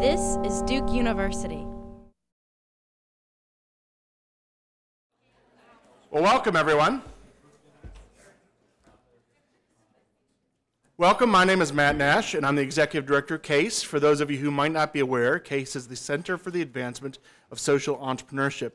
[0.00, 1.66] This is Duke University.
[6.12, 7.02] Well, welcome everyone.
[10.98, 11.30] Welcome.
[11.30, 13.82] My name is Matt Nash, and I'm the Executive Director of CASE.
[13.82, 16.62] For those of you who might not be aware, CASE is the Center for the
[16.62, 17.18] Advancement
[17.50, 18.74] of Social Entrepreneurship.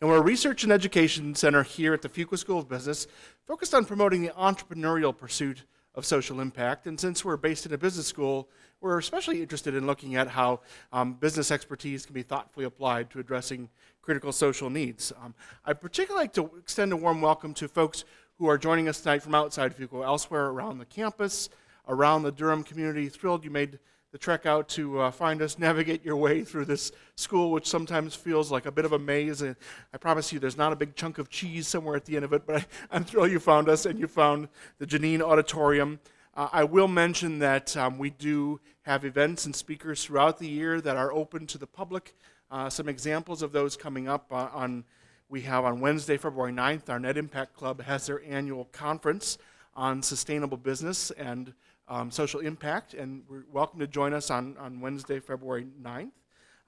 [0.00, 3.06] And we're a research and education center here at the Fuqua School of Business
[3.46, 5.64] focused on promoting the entrepreneurial pursuit
[5.94, 6.86] of social impact.
[6.86, 8.48] And since we're based in a business school,
[8.82, 10.60] we're especially interested in looking at how
[10.92, 13.68] um, business expertise can be thoughtfully applied to addressing
[14.02, 15.12] critical social needs.
[15.22, 15.34] Um,
[15.64, 18.04] I'd particularly like to extend a warm welcome to folks
[18.38, 21.48] who are joining us tonight from outside Fuqua, elsewhere around the campus,
[21.86, 23.08] around the Durham community.
[23.08, 23.78] Thrilled you made
[24.10, 28.16] the trek out to uh, find us, navigate your way through this school, which sometimes
[28.16, 29.42] feels like a bit of a maze.
[29.42, 29.54] And
[29.94, 32.32] I promise you, there's not a big chunk of cheese somewhere at the end of
[32.32, 36.00] it, but I, am thrilled you found us and you found the Geneen Auditorium.
[36.34, 40.80] Uh, I will mention that um, we do have events and speakers throughout the year
[40.80, 42.14] that are open to the public.
[42.50, 44.84] Uh, some examples of those coming up uh, on
[45.28, 49.38] we have on Wednesday, February 9th, our Net Impact Club has their annual conference
[49.74, 51.52] on sustainable business and
[51.88, 56.10] um, social impact, and we're welcome to join us on, on Wednesday, February 9th.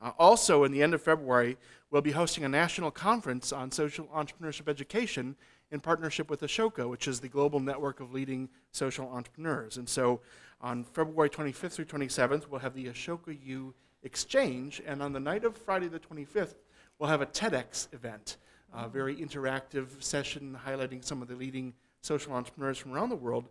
[0.00, 1.56] Uh, also, in the end of February,
[1.90, 5.36] we'll be hosting a national conference on social entrepreneurship education
[5.74, 9.76] in partnership with Ashoka, which is the global network of leading social entrepreneurs.
[9.76, 10.20] And so
[10.60, 15.44] on February 25th through 27th, we'll have the Ashoka U Exchange, and on the night
[15.44, 16.54] of Friday the 25th,
[16.98, 18.36] we'll have a TEDx event,
[18.72, 21.72] a very interactive session highlighting some of the leading
[22.02, 23.48] social entrepreneurs from around the world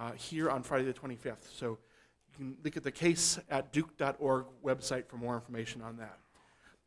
[0.00, 1.52] uh, here on Friday the 25th.
[1.58, 1.76] So
[2.30, 6.18] you can look at the case at duke.org website for more information on that.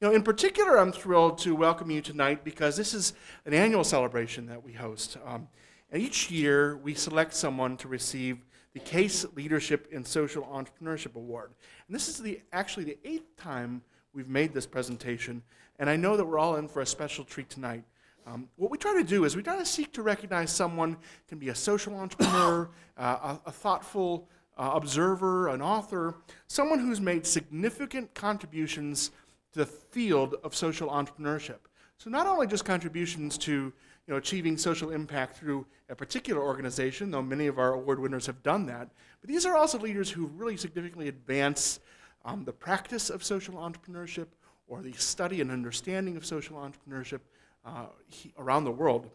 [0.02, 3.12] You know, in particular, I'm thrilled to welcome you tonight because this is
[3.46, 5.18] an annual celebration that we host.
[5.26, 5.50] Um,
[5.92, 11.52] and each year, we select someone to receive the Case Leadership in Social Entrepreneurship Award.
[11.86, 13.82] And this is the, actually the eighth time
[14.14, 15.44] we've made this presentation,
[15.80, 17.84] and I know that we're all in for a special treat tonight.
[18.26, 20.96] Um, what we try to do is we try to seek to recognize someone
[21.28, 26.16] can be a social entrepreneur, uh, a, a, thoughtful uh, observer, an author,
[26.48, 29.12] someone who's made significant contributions
[29.54, 31.60] to the field of social entrepreneurship.
[31.98, 33.74] So not only just contributions to you
[34.08, 38.42] know, achieving social impact through a particular organization, though many of our award winners have
[38.42, 38.90] done that,
[39.22, 41.80] but these are also leaders who really significantly advance
[42.26, 44.28] um, the practice of social entrepreneurship
[44.68, 47.20] or the study and understanding of social entrepreneurship
[47.66, 49.10] uh, he, around the world.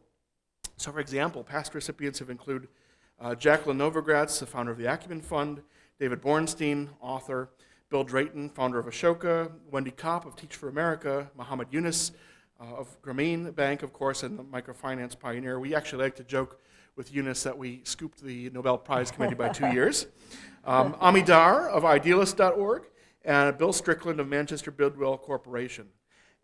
[0.77, 2.69] So, for example, past recipients have included
[3.21, 5.63] uh, Jacqueline Novogratz, the founder of the Acumen Fund,
[5.99, 7.49] David Bornstein, author,
[7.91, 12.13] Bill Drayton, founder of Ashoka, Wendy Kopp of Teach for America, Muhammad Yunus
[12.61, 15.61] uh, of Grameen Bank, of course, and the microfinance pioneer.
[15.61, 16.61] We actually like to joke
[16.97, 20.07] with Yunus that we scooped the Nobel Prize Committee by two years.
[20.65, 22.85] Um, Ami Dar of Idealist.org,
[23.25, 25.89] and Bill Strickland of Manchester Bidwell Corporation.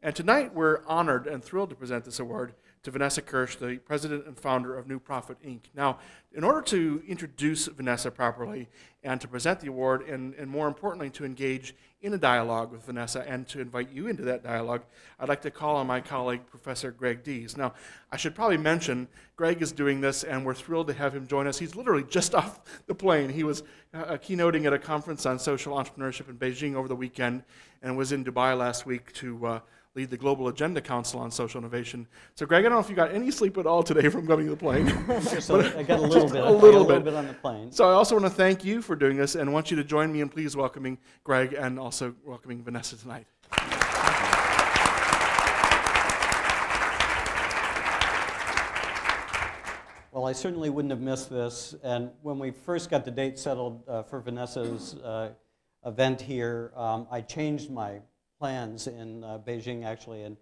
[0.02, 4.26] And tonight we're honored and thrilled to present this award to Vanessa Kirsch, the president
[4.26, 5.60] and founder of New Profit Inc.
[5.74, 5.98] Now,
[6.32, 8.68] in order to introduce Vanessa properly
[9.02, 12.86] and to present the award, and, and more importantly, to engage in a dialogue with
[12.86, 14.82] Vanessa and to invite you into that dialogue,
[15.18, 17.54] I'd like to call on my colleague, Professor Greg Dees.
[17.54, 17.74] Now,
[18.10, 21.46] I should probably mention, Greg is doing this, and we're thrilled to have him join
[21.46, 21.58] us.
[21.58, 23.28] He's literally just off the plane.
[23.28, 23.62] He was
[23.92, 27.42] uh, keynoting at a conference on social entrepreneurship in Beijing over the weekend
[27.82, 29.46] and was in Dubai last week to.
[29.46, 29.60] Uh,
[29.96, 32.06] lead the Global Agenda Council on Social Innovation.
[32.36, 34.46] So, Greg, I don't know if you got any sleep at all today from coming
[34.46, 34.88] to the plane.
[35.40, 36.44] so I got a little bit.
[36.44, 37.04] A little, bit.
[37.04, 37.72] bit on the plane.
[37.72, 40.12] So I also want to thank you for doing this and want you to join
[40.12, 43.26] me in please welcoming Greg and also welcoming Vanessa tonight.
[50.12, 51.74] Well, I certainly wouldn't have missed this.
[51.82, 55.30] And when we first got the date settled uh, for Vanessa's uh,
[55.86, 58.00] event here, um, I changed my
[58.40, 60.36] plans in uh, Beijing actually and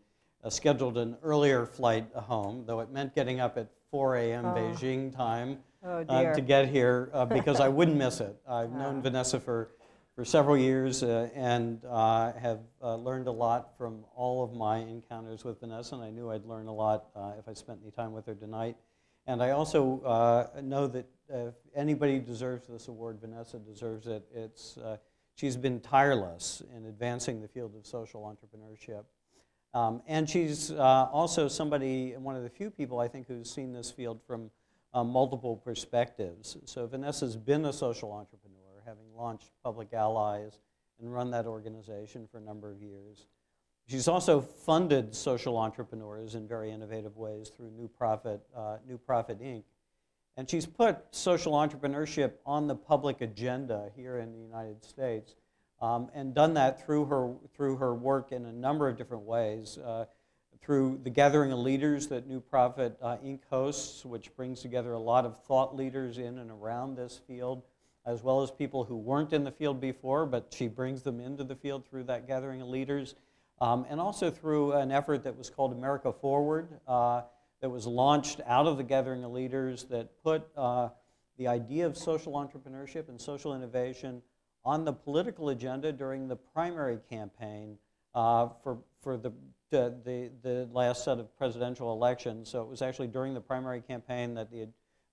[0.45, 4.47] uh, scheduled an earlier flight home, though it meant getting up at 4 a.m.
[4.47, 4.55] Oh.
[4.55, 8.37] Beijing time oh, uh, to get here uh, because I wouldn't miss it.
[8.49, 9.71] I've known Vanessa for,
[10.15, 15.45] for several years uh, and uh, have learned a lot from all of my encounters
[15.45, 17.07] with Vanessa, and I knew I'd learn a lot
[17.37, 18.77] if I spent any time with her tonight.
[19.27, 24.25] And I also know that if anybody deserves this award, Vanessa deserves it.
[24.33, 24.79] It's
[25.39, 29.05] She's been tireless in advancing the field of social entrepreneurship.
[29.73, 33.73] Um, and she's uh, also somebody, one of the few people I think who's seen
[33.73, 34.51] this field from
[34.93, 36.57] uh, multiple perspectives.
[36.65, 40.59] So Vanessa's been a social entrepreneur, having launched Public Allies
[41.01, 43.27] and run that organization for a number of years.
[43.87, 49.41] She's also funded social entrepreneurs in very innovative ways through New Profit, uh, New Profit
[49.41, 49.63] Inc.
[50.39, 55.35] And she's put social entrepreneurship on the public agenda here in the United States
[55.83, 59.79] um, and done that through her, through her work in a number of different ways.
[59.79, 60.05] Uh,
[60.63, 63.41] through the gathering of leaders that New Profit uh, Inc.
[63.51, 67.63] hosts, which brings together a lot of thought leaders in and around this field,
[68.07, 71.43] as well as people who weren't in the field before, but she brings them into
[71.43, 73.17] the field through that gathering of leaders.
[73.61, 77.23] Um, and also through an effort that was called America Forward, uh,
[77.61, 80.89] that was launched out of the gathering of leaders that put uh,
[81.39, 84.23] the idea of social entrepreneurship and social innovation
[84.65, 87.79] on the political agenda during the primary campaign
[88.15, 89.33] uh, for, for the,
[89.71, 92.51] the, the, the last set of presidential elections.
[92.51, 94.69] So it was actually during the primary campaign that the,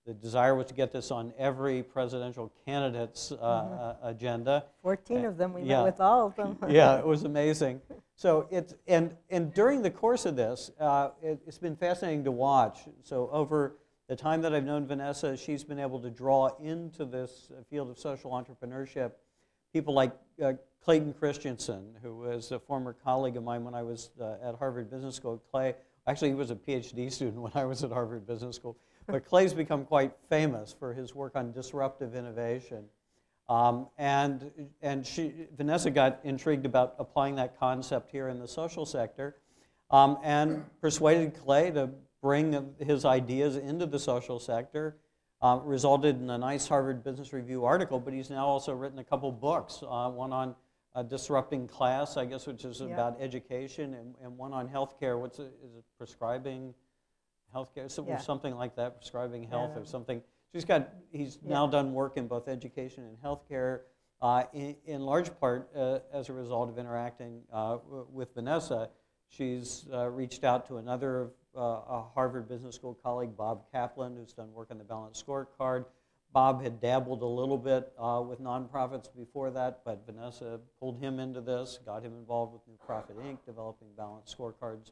[0.06, 4.66] the desire was to get this on every presidential candidate's uh, uh, agenda.
[4.84, 5.78] 14 of them, we Yeah.
[5.78, 6.58] met with all of them.
[6.70, 7.82] yeah, it was amazing.
[8.16, 12.32] So it's and and during the course of this, uh, it, it's been fascinating to
[12.32, 12.82] watch.
[13.04, 17.50] So over the time that I've known Vanessa, she's been able to draw into this
[17.52, 19.12] uh, field of social entrepreneurship
[19.74, 24.12] people like uh, Clayton Christensen, who was a former colleague of mine when I was
[24.22, 25.44] uh, at Harvard Business School.
[25.52, 25.76] Clay,
[26.08, 28.78] actually, he was a PhD student when I was at Harvard Business School.
[29.08, 32.86] But Clay's become quite famous for his work on disruptive innovation.
[33.48, 38.86] Um, and and she, Vanessa got intrigued about applying that concept here in the social
[38.86, 39.36] sector
[39.92, 41.90] um, and persuaded Clay to
[42.22, 44.98] bring his ideas into the social sector.
[45.42, 49.04] Uh, resulted in a nice Harvard Business Review article, but he's now also written a
[49.04, 50.56] couple books, uh, one on
[50.96, 52.88] uh, disrupting class, I guess, which is Yeah.
[52.88, 55.20] about education, and, and one on healthcare.
[55.20, 56.74] What's is it prescribing
[57.56, 58.18] healthcare, so, Yeah.
[58.18, 60.20] something like that, prescribing health or something.
[60.20, 63.82] So he's got, he's now done work in both education and healthcare,
[64.22, 68.90] uh, in, in large part uh, as a result of interacting uh, w- with Vanessa.
[69.28, 74.34] She's uh, reached out to another uh, a Harvard Business School colleague, Bob Kaplan, who's
[74.34, 75.86] done work on the balanced scorecard.
[76.34, 81.18] Bob had dabbled a little bit uh, with nonprofits before that, but Vanessa pulled him
[81.20, 84.92] into this, got him involved with New Profit Inc., developing balanced scorecards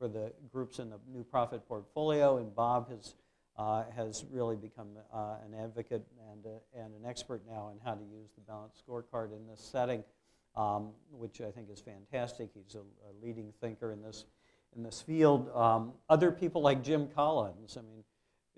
[0.00, 2.38] for the groups in the New Profit portfolio.
[2.38, 3.14] And Bob has,
[3.56, 7.94] uh, has really become uh, an advocate and, uh, and an expert now in how
[7.94, 10.02] to use the balanced scorecard in this setting,
[10.56, 12.48] um, which I think is fantastic.
[12.54, 14.24] He's a, a leading thinker in this
[14.76, 15.50] in this field.
[15.54, 17.76] Um, other people like Jim Collins.
[17.76, 18.04] I mean,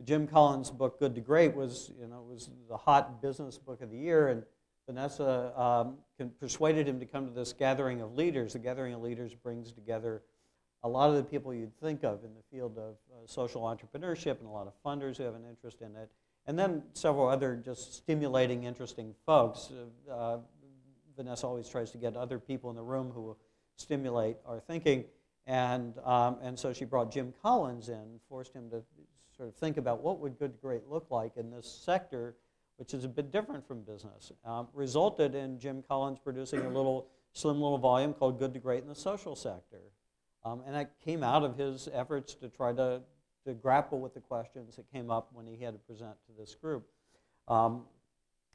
[0.05, 3.91] Jim Collins' book Good to Great was, you know, was the hot business book of
[3.91, 4.43] the year, and
[4.87, 5.97] Vanessa um,
[6.39, 8.53] persuaded him to come to this gathering of leaders.
[8.53, 10.23] The gathering of leaders brings together
[10.85, 14.39] a lot of the people you'd think of in the field of uh, social entrepreneurship
[14.39, 16.11] and a lot of funders who have an interest in it,
[16.47, 19.71] and then several other just stimulating, interesting folks.
[20.09, 20.39] Uh, uh,
[21.17, 23.39] Vanessa always tries to get other people in the room who will
[23.77, 25.05] stimulate our thinking.
[25.47, 28.83] And, um, and so she brought Jim Collins in, forced him to
[29.37, 32.37] sort of think about what would good to great look like in this sector,
[32.77, 34.33] which is a bit different from business.
[34.45, 38.83] Um, resulted in Jim Collins producing a little slim little volume called Good to Great
[38.83, 39.81] in the Social Sector.
[40.45, 43.01] Um, and that came out of his efforts to try to,
[43.47, 46.55] to grapple with the questions that came up when he had to present to this
[46.55, 46.87] group.
[47.49, 47.83] Um,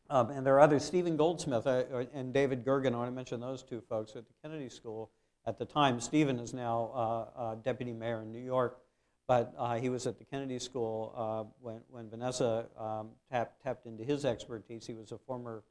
[0.09, 3.41] um, and there are others, Stephen Goldsmith uh, and David Gergen, I want to mention
[3.41, 5.11] those two folks at the Kennedy School
[5.45, 5.99] at the time.
[5.99, 8.79] Stephen is now uh, uh, deputy mayor in New York,
[9.27, 13.85] but uh, he was at the Kennedy School uh, when, when Vanessa um, tapped, tapped
[13.85, 14.85] into his expertise.
[14.87, 15.63] He was a former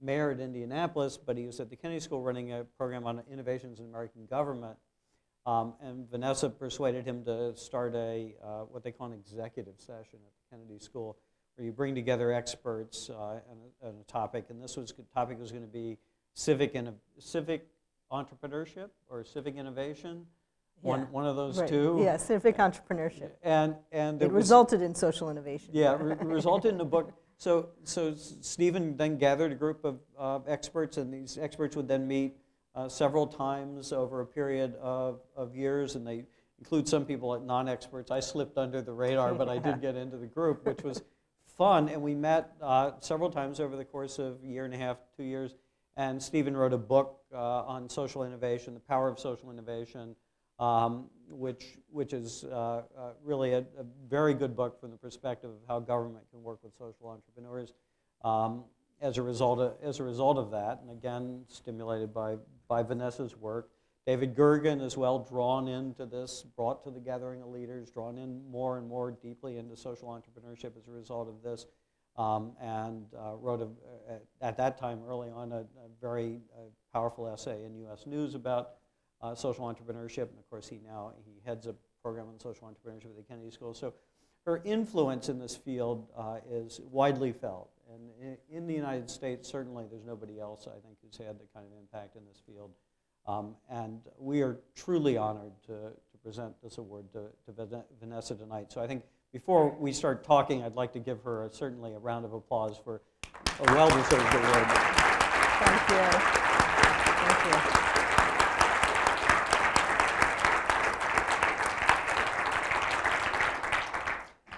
[0.00, 3.80] mayor at Indianapolis, but he was at the Kennedy School running a program on innovations
[3.80, 4.76] in American government.
[5.44, 10.20] Um, and Vanessa persuaded him to start a uh, what they call an executive session
[10.24, 11.16] at the Kennedy School,
[11.56, 13.40] where you bring together experts uh, on,
[13.82, 14.46] a, a topic.
[14.50, 15.98] And this was topic was going to be
[16.34, 17.66] civic and civic
[18.12, 20.26] entrepreneurship or civic innovation.
[20.80, 21.06] One, Yeah.
[21.06, 21.68] one of those Right.
[21.68, 21.98] two.
[22.02, 23.32] Yeah, civic entrepreneurship.
[23.42, 25.70] And and It was- resulted in social innovation.
[25.72, 27.12] yeah, re- resulted in a book.
[27.36, 32.06] So, so Stephen then gathered a group of uh, experts, and these experts would then
[32.06, 32.36] meet
[32.74, 36.24] uh, several times over a period of, of years, and they
[36.58, 38.10] include some people like non-experts.
[38.10, 41.02] I slipped under the radar, but I did get into the group, which was
[41.56, 41.88] fun.
[41.88, 44.98] And we met uh, several times over the course of a year and a half,
[45.16, 45.54] two years.
[45.96, 50.16] And Stephen wrote a book uh, on social innovation, the power of social innovation,
[50.58, 55.50] um, which, which is uh, uh, really a, a very good book from the perspective
[55.50, 57.74] of how government can work with social entrepreneurs.
[58.24, 58.64] Um,
[59.02, 62.36] as a result of, as a result of that, and again stimulated by,
[62.68, 63.68] by Vanessa's work,
[64.06, 68.48] David Gergen as well drawn into this, brought to the gathering of leaders, drawn in
[68.50, 71.66] more and more deeply into social entrepreneurship as a result of this,
[72.16, 77.28] um, and uh, wrote a- at that time early on a, a very uh, powerful
[77.28, 78.06] essay in U.S.
[78.06, 78.70] News about
[79.20, 83.06] uh, social entrepreneurship, and of course he now he heads a program on social entrepreneurship
[83.06, 83.72] at the Kennedy School.
[83.72, 83.94] So
[84.44, 89.84] her influence in this field uh, is widely felt, And in the United States, certainly,
[89.90, 92.70] there's nobody else, I think, who's had the kind of impact in this field.
[93.26, 98.72] Um, And we are truly honored to, to present this award to, to Vanessa tonight.
[98.72, 101.98] So I think before we start talking, I'd like to give her a- certainly a
[101.98, 103.02] round of applause for
[103.60, 104.66] a well-deserved award.
[105.60, 106.18] Thank you.
[107.22, 107.91] Thank you.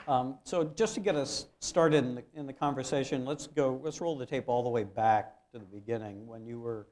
[0.06, 4.00] Um, So just to get us started in the, in the conversation, let's go, let's
[4.00, 6.86] roll the tape all the way back to the beginning, when you were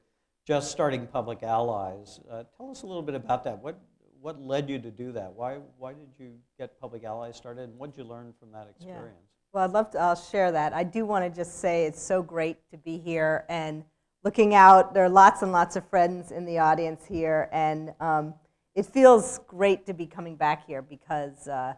[0.47, 2.19] just starting Public Allies.
[2.29, 3.59] Uh, Tell us a little bit about that.
[3.59, 3.79] What,
[4.21, 5.33] what led you to do that?
[5.33, 8.67] Why, why did you get Public Allies started, and what did you learn from that
[8.69, 9.15] experience?
[9.19, 9.29] Yeah.
[9.53, 10.73] Well, I'd love to, I'll share that.
[10.73, 13.83] I do want to just say it's so great to be here and
[14.23, 14.93] looking out.
[14.93, 18.33] There are lots and lots of friends in the audience here, and um,
[18.73, 21.75] it feels great to be coming back here because uh,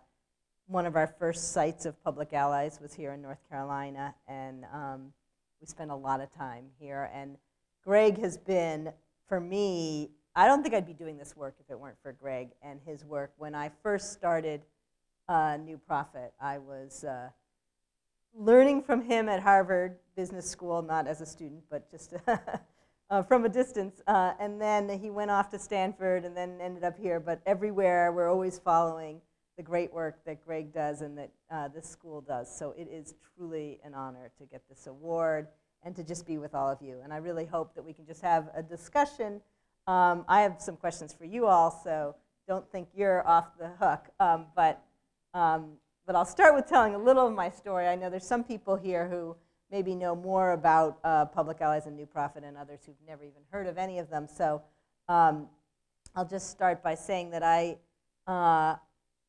[0.68, 5.14] one of our first sites of public allies was here in North Carolina, and um,
[5.62, 7.10] we spent a lot of time here.
[7.14, 7.38] And
[7.84, 8.92] Greg has been,
[9.28, 12.50] for me, I don't think I'd be doing this work if it weren't for Greg
[12.62, 13.32] and his work.
[13.38, 14.62] When I first started
[15.30, 17.04] uh, New Profit, I was.
[17.04, 17.30] Uh,
[18.38, 22.14] learning from him at Harvard Business School, not as a student, but just
[23.10, 24.02] uh, from a distance.
[24.08, 27.20] Uh, and then he went off to Stanford and then ended up here.
[27.20, 29.22] But everywhere, we're always following
[29.58, 32.54] the great work that Greg does and that uh, this school does.
[32.54, 35.48] So it is truly an honor to get this award
[35.84, 37.00] and to just be with all of you.
[37.04, 39.42] And I really hope that we can just have a discussion.
[39.88, 42.16] Um, I have some questions for you all, so
[42.48, 44.06] don't think you're off the hook.
[44.20, 44.82] Um, but
[45.34, 45.74] um,
[46.06, 47.88] but I'll start with telling a little of my story.
[47.88, 49.36] I know there's some people here who
[49.72, 53.42] maybe know more about uh, Public Allies and New Profit and others who've never even
[53.50, 54.28] heard of any of them.
[54.28, 54.62] So
[55.10, 55.48] um,
[56.16, 57.78] I'll just start by saying that I,
[58.28, 58.76] uh,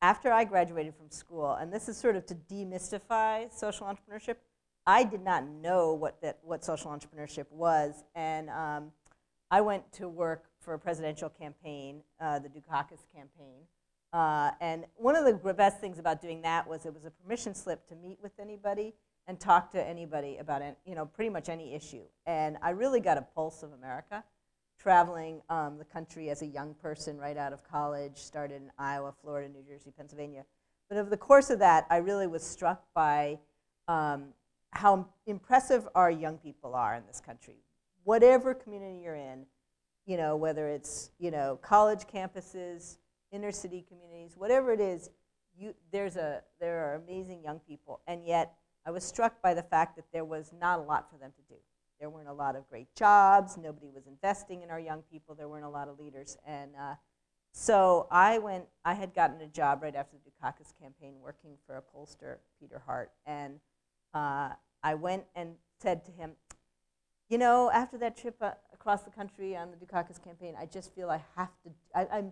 [0.01, 4.35] after I graduated from school, and this is sort of to demystify social entrepreneurship,
[4.85, 8.03] I did not know what, that, what social entrepreneurship was.
[8.15, 8.91] And um,
[9.51, 13.63] I went to work for a presidential campaign, uh, the Dukakis campaign.
[14.13, 17.53] Uh, and one of the best things about doing that was it was a permission
[17.53, 18.93] slip to meet with anybody
[19.27, 22.03] and talk to anybody about you know pretty much any issue.
[22.25, 24.23] And I really got a pulse of America,
[24.79, 28.17] traveling um, the country as a young person right out of college.
[28.17, 30.45] Started in Iowa, Florida, New Jersey, Pennsylvania.
[30.89, 33.39] But over the course of that, I really was struck by
[33.87, 34.29] um,
[34.71, 37.55] how impressive our young people are in this country.
[38.03, 39.45] Whatever community you're in,
[40.05, 42.97] you know, whether it's you know college campuses,
[43.31, 45.09] inner city communities, whatever it is,
[45.57, 48.01] you, there's a, there are amazing young people.
[48.07, 48.53] And yet,
[48.85, 51.53] I was struck by the fact that there was not a lot for them to
[51.53, 51.59] do.
[51.99, 53.57] There weren't a lot of great jobs.
[53.57, 55.35] Nobody was investing in our young people.
[55.35, 56.37] There weren't a lot of leaders.
[56.45, 56.95] And uh,
[57.51, 61.77] so I went, I had gotten a job right after the Dukakis campaign working for
[61.77, 63.11] a pollster, Peter Hart.
[63.25, 63.59] And
[64.13, 64.49] uh,
[64.83, 66.33] I went and said to him,
[67.29, 70.93] you know, after that trip uh, across the country on the Dukakis campaign, I just
[70.93, 72.31] feel I have to, I, I'm,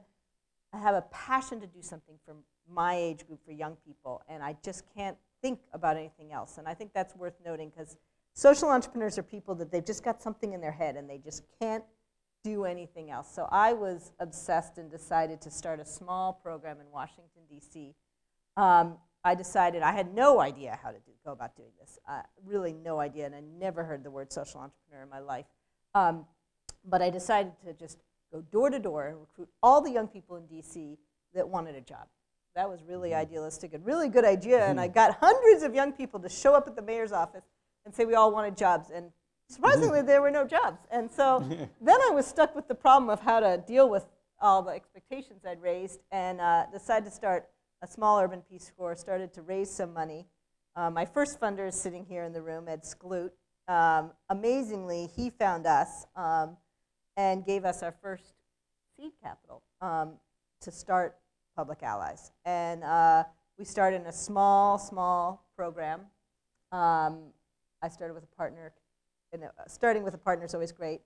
[0.71, 2.35] I have a passion to do something for
[2.69, 6.57] my age group, for young people, and I just can't think about anything else.
[6.57, 7.97] And I think that's worth noting because
[8.35, 11.43] social entrepreneurs are people that they've just got something in their head and they just
[11.59, 11.83] can't
[12.43, 13.33] do anything else.
[13.33, 17.95] So I was obsessed and decided to start a small program in Washington, D.C.
[18.55, 21.97] Um, I decided I had no idea how to do, go about doing this.
[22.07, 25.45] Uh, really, no idea, and I never heard the word social entrepreneur in my life.
[25.95, 26.25] Um,
[26.87, 27.97] but I decided to just
[28.31, 30.97] go door to door and recruit all the young people in DC
[31.33, 32.07] that wanted a job.
[32.53, 34.63] That was really idealistic and really good idea.
[34.65, 37.43] And I got hundreds of young people to show up at the mayor's office
[37.85, 38.89] and say we all wanted jobs.
[38.93, 39.11] And
[39.49, 40.79] surprisingly, there were no jobs.
[40.91, 41.39] And so
[41.81, 44.05] then I was stuck with the problem of how to deal with
[44.41, 47.47] all the expectations I'd raised and uh, decided to start
[47.81, 50.25] a small urban Peace Corps, started to raise some money.
[50.75, 53.31] Uh, my first funder is sitting here in the room, Ed Skloot.
[53.67, 56.05] Um, amazingly, he found us.
[56.15, 56.57] Um,
[57.17, 58.33] and gave us our first
[58.95, 60.13] seed capital um,
[60.61, 61.17] to start
[61.55, 62.31] Public Allies.
[62.43, 63.23] And uh,
[63.57, 66.01] we started in a small, small program.
[67.81, 68.73] Um, I started with a partner.
[69.33, 71.01] And uh, starting with a partner is always great.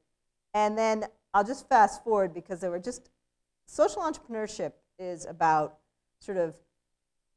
[0.53, 3.09] And then I'll just fast forward because there were just
[3.65, 5.77] social entrepreneurship is about
[6.19, 6.55] sort of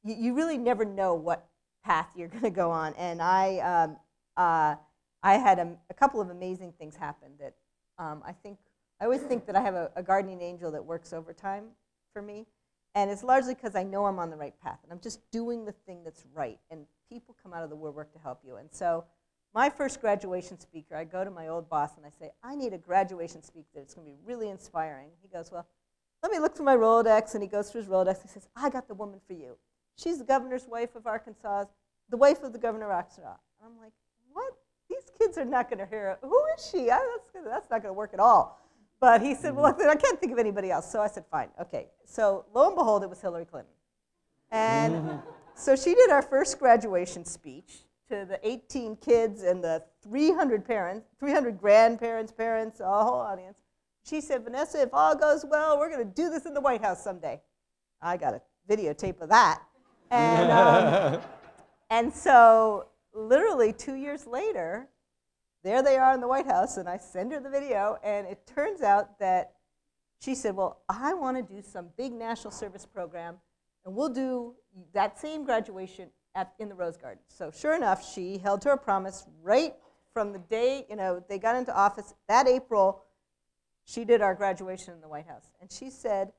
[0.03, 1.49] you, you really never know what
[1.85, 2.95] path you're going to go on.
[2.95, 3.97] And I um,
[4.37, 4.77] uh,
[5.23, 7.55] I had a, a couple of amazing things happen that
[7.99, 8.59] um, I think
[9.01, 11.65] I always think that I have a, a guardian angel that works overtime
[12.13, 12.47] for me,
[12.95, 15.65] and it's largely because I know I'm on the right path and I'm just doing
[15.65, 16.59] the thing that's right.
[16.71, 18.57] And people come out of the woodwork to help you.
[18.57, 19.05] And so,
[19.55, 22.73] my first graduation speaker, I go to my old boss and I say, I need
[22.73, 25.09] a graduation speaker that's going to be really inspiring.
[25.21, 25.67] He goes, Well,
[26.23, 28.21] let me look through my Rolodex, and he goes through his Rolodex.
[28.21, 29.57] And he says, I got the woman for you.
[29.97, 31.65] She's the governor's wife of Arkansas,
[32.09, 33.21] the wife of the governor of Arkansas.
[33.21, 33.93] And I'm like,
[34.33, 34.53] what?
[34.89, 36.27] These kids are not going to hear, it.
[36.27, 36.91] who is she?
[36.91, 36.99] I,
[37.35, 38.59] that's, that's not going to work at all.
[39.01, 40.91] But he said, well, I can't think of anybody else.
[40.91, 41.89] So I said, fine, okay.
[42.05, 43.73] So lo and behold, it was Hillary Clinton.
[44.51, 45.17] And mm-hmm.
[45.55, 47.81] so she did our first graduation speech
[48.13, 53.63] to the 18 kids and the 300 parents, 300 grandparents, parents, a whole audience.
[54.05, 56.83] She said, Vanessa, if all goes well, we're going to do this in the White
[56.83, 57.41] House someday.
[58.03, 59.63] I got a videotape of that.
[60.11, 61.23] And, um,
[61.89, 64.91] and so, literally two years later,
[65.65, 68.47] there they are in the White House, and I send her the video, and it
[68.47, 69.53] turns out that
[70.21, 73.37] she said, Well, I want to do some big national service program,
[73.87, 74.55] and we'll do
[74.93, 77.23] that same graduation at, in the Rose Garden.
[77.29, 79.75] So, sure enough, she held to her promise right
[80.13, 83.03] from the day you know they got into office that April.
[83.85, 86.33] She did our graduation in the White House, and she said,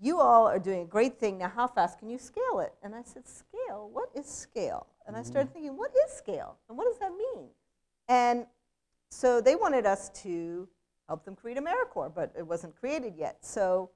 [0.00, 1.38] "You all are doing a great thing.
[1.38, 3.90] Now, how fast can you scale it?" And I said, "Scale?
[3.92, 5.54] What is scale?" And I started mm-hmm.
[5.54, 6.56] thinking, "What is scale?
[6.68, 7.48] And what does that mean?"
[8.08, 8.46] And
[9.10, 10.68] so they wanted us to
[11.08, 13.44] help them create AmeriCorps, but it wasn't created yet.
[13.44, 13.90] So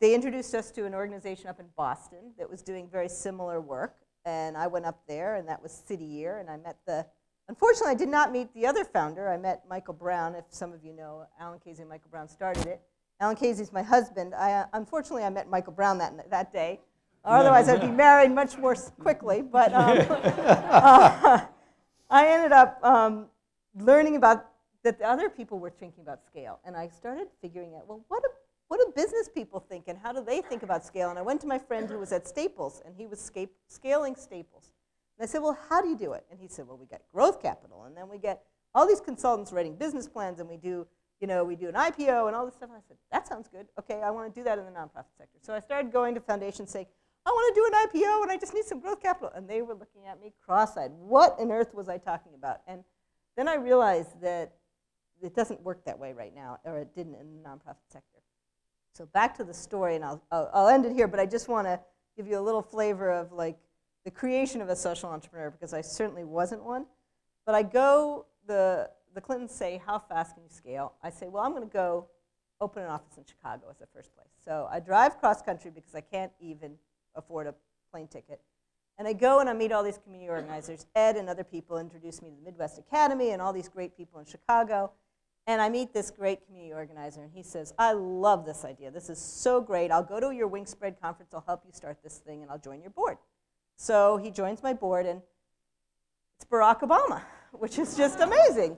[0.00, 3.94] they introduced us to an organization up in Boston that was doing very similar work.
[4.24, 7.04] And I went up there, and that was City Year, and I met the.
[7.48, 9.28] Unfortunately, I did not meet the other founder.
[9.28, 10.36] I met Michael Brown.
[10.36, 12.80] If some of you know, Alan Khazei and Michael Brown started it.
[13.20, 14.34] Alan Khazei's my husband.
[14.34, 16.80] I, unfortunately, I met Michael Brown that, that day.
[17.24, 19.42] Otherwise, I'd be married much more quickly.
[19.42, 21.40] But um, uh,
[22.10, 23.26] I ended up um,
[23.74, 24.46] learning about
[24.82, 28.24] that the other people were thinking about scale, and I started figuring out, well, what
[28.72, 31.10] what do business people think, and how do they think about scale?
[31.10, 34.16] And I went to my friend who was at Staples, and he was sca- scaling
[34.16, 34.72] Staples.
[35.18, 36.24] And I said, well, how do you do it?
[36.30, 39.52] And he said, well, we get growth capital, and then we get all these consultants
[39.52, 40.86] writing business plans, and we do,
[41.20, 42.70] you know, we do an IPO and all this stuff.
[42.70, 43.66] And I said, that sounds good.
[43.78, 45.38] Okay, I want to do that in the nonprofit sector.
[45.42, 46.86] So I started going to foundations saying,
[47.26, 49.32] I want to do an IPO, and I just need some growth capital.
[49.34, 50.92] And they were looking at me cross-eyed.
[50.92, 52.62] What on earth was I talking about?
[52.66, 52.84] And
[53.36, 54.54] then I realized that
[55.20, 58.11] it doesn't work that way right now, or it didn't in the nonprofit sector.
[58.92, 61.48] So back to the story, and I'll, I'll, I'll end it here, but I just
[61.48, 61.80] want to
[62.16, 63.58] give you a little flavor of like
[64.04, 66.86] the creation of a social entrepreneur, because I certainly wasn't one.
[67.46, 70.92] But I go, the, the Clintons say, how fast can you scale?
[71.02, 72.06] I say, well, I'm going to go
[72.60, 74.28] open an office in Chicago as the first place.
[74.44, 76.74] So I drive cross country because I can't even
[77.14, 77.54] afford a
[77.90, 78.40] plane ticket.
[78.98, 80.86] And I go and I meet all these community organizers.
[80.94, 84.20] Ed and other people introduce me to the Midwest Academy and all these great people
[84.20, 84.92] in Chicago.
[85.46, 88.92] And I meet this great community organizer, and he says, I love this idea.
[88.92, 89.90] This is so great.
[89.90, 92.80] I'll go to your Wingspread conference, I'll help you start this thing, and I'll join
[92.80, 93.18] your board.
[93.76, 95.20] So he joins my board, and
[96.36, 98.76] it's Barack Obama, which is just amazing.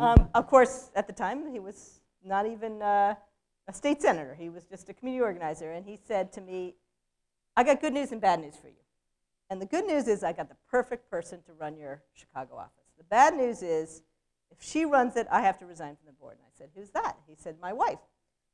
[0.00, 3.14] Um, of course, at the time, he was not even uh,
[3.68, 5.72] a state senator, he was just a community organizer.
[5.72, 6.74] And he said to me,
[7.56, 8.74] I got good news and bad news for you.
[9.48, 12.90] And the good news is I got the perfect person to run your Chicago office.
[12.98, 14.02] The bad news is
[14.50, 16.36] if she runs it, I have to resign from the board.
[16.38, 17.16] And I said, Who's that?
[17.26, 17.98] He said, My wife.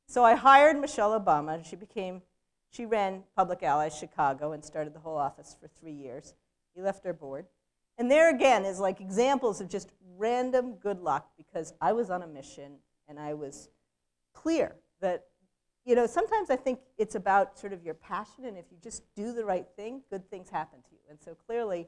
[0.07, 2.21] So I hired Michelle Obama, and she became,
[2.69, 6.33] she ran Public Allies Chicago and started the whole office for three years.
[6.75, 7.45] He left our board.
[7.97, 12.23] And there again is like examples of just random good luck because I was on
[12.23, 12.77] a mission
[13.07, 13.69] and I was
[14.33, 15.25] clear that,
[15.85, 19.03] you know, sometimes I think it's about sort of your passion, and if you just
[19.15, 21.01] do the right thing, good things happen to you.
[21.09, 21.87] And so clearly,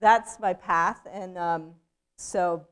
[0.00, 1.00] that's my path.
[1.12, 1.74] And um,
[2.16, 2.66] so,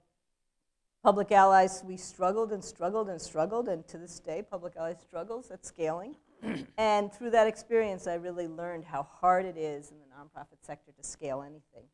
[1.03, 5.51] Public Allies, we struggled and struggled and struggled, and to this day, Public Allies struggles
[5.51, 6.15] at scaling.
[6.77, 10.93] and through that experience, I really learned how hard it is in the nonprofit sector
[10.93, 11.89] to scale anything.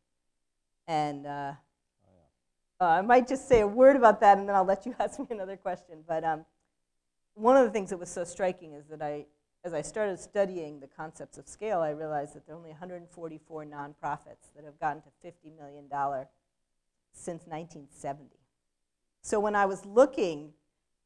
[0.89, 1.53] And uh,
[2.81, 5.21] uh, I might just say a word about that, and then I'll let you ask
[5.21, 6.03] me another question.
[6.07, 6.45] But um,
[7.35, 9.27] one of the things that was so striking is that I,
[9.65, 13.67] as I started studying the concepts of scale, I realized that there are only 144
[13.67, 15.85] nonprofits that have gotten to $50 million
[17.13, 18.37] since 1970.
[19.27, 20.53] So when I was looking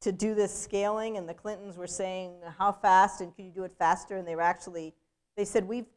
[0.01, 3.63] to do this scaling, and the Clintons were saying, how fast, and could you do
[3.63, 4.15] it faster?
[4.15, 4.93] And they were actually,
[5.35, 5.87] they said, we've,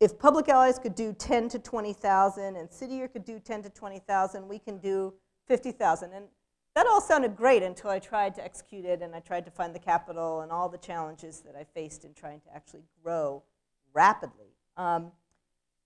[0.00, 3.68] if Public Allies could do 10 to 20,000, and City Year could do 10 to
[3.68, 5.12] 20,000, we can do
[5.46, 6.14] 50,000.
[6.14, 6.24] And
[6.74, 9.74] that all sounded great until I tried to execute it, and I tried to find
[9.74, 13.42] the capital and all the challenges that I faced in trying to actually grow
[13.92, 14.54] rapidly.
[14.78, 15.12] Um,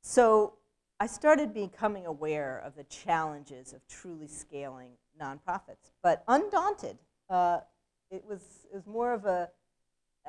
[0.01, 0.59] so
[1.01, 6.99] I started becoming aware of the challenges of truly scaling nonprofits, but undaunted.
[7.29, 7.61] Uh,
[8.11, 9.49] it was it was more of a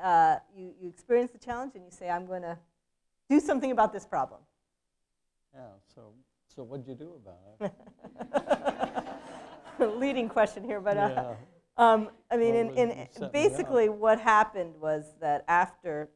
[0.02, 2.58] uh, you you experience the challenge and you say I'm going to
[3.28, 4.40] do something about this problem.
[5.54, 5.60] Yeah,
[5.94, 6.12] so,
[6.54, 7.72] so what'd you do about
[9.78, 9.88] it?
[9.98, 11.34] Leading question here, but uh, Yeah.
[11.76, 16.10] um, I mean, What in, in, basically what happened was that after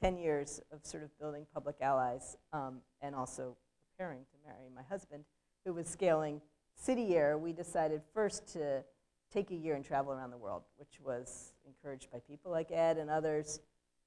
[0.00, 3.56] 10 years of sort of building public allies um, and also
[3.96, 5.24] preparing to marry my husband,
[5.64, 6.40] who was scaling
[6.78, 8.84] City Year, we decided first to
[9.32, 12.98] take a year and travel around the world, which was encouraged by people like Ed
[12.98, 13.60] and others.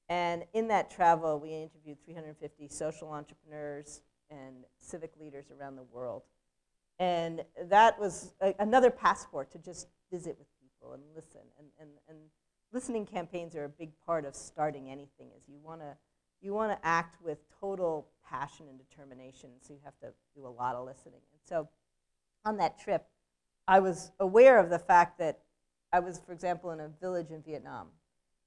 [0.07, 6.23] And in that travel, we interviewed 350 social entrepreneurs and civic leaders around the world.
[6.97, 11.41] And that was a, another passport to just visit with people and listen.
[11.59, 12.17] And, and, and
[12.71, 15.27] listening campaigns are a big part of starting anything.
[15.37, 15.97] Is you want to
[16.41, 19.49] you want to act with total passion and determination.
[19.59, 21.21] So you have to do a lot of listening.
[21.31, 21.69] And so
[22.45, 23.05] on that trip,
[23.67, 25.39] I was aware of the fact that
[25.93, 27.87] I was, for example, in a village in Vietnam,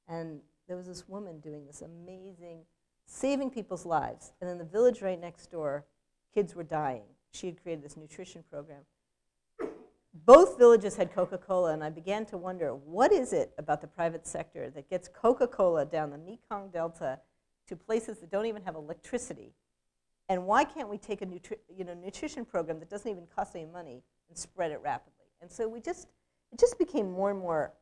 [0.09, 2.61] and there was this woman doing this amazing,
[3.07, 4.33] saving people's lives.
[4.41, 5.85] And in the village right next door,
[6.35, 7.05] kids were dying.
[7.33, 8.83] She had created this nutrition program.
[10.27, 13.89] Both villages had Coca Cola, and I began to wonder what is it about the
[13.89, 17.19] private sector that gets Coca Cola down the Mekong Delta
[17.67, 19.53] to places that don't even have electricity?
[20.29, 23.55] And why can't we take a nutri- you know, nutrition program that doesn't even cost
[23.55, 25.27] any money and spread it rapidly?
[25.41, 26.09] And so we just,
[26.53, 27.73] it just became more and more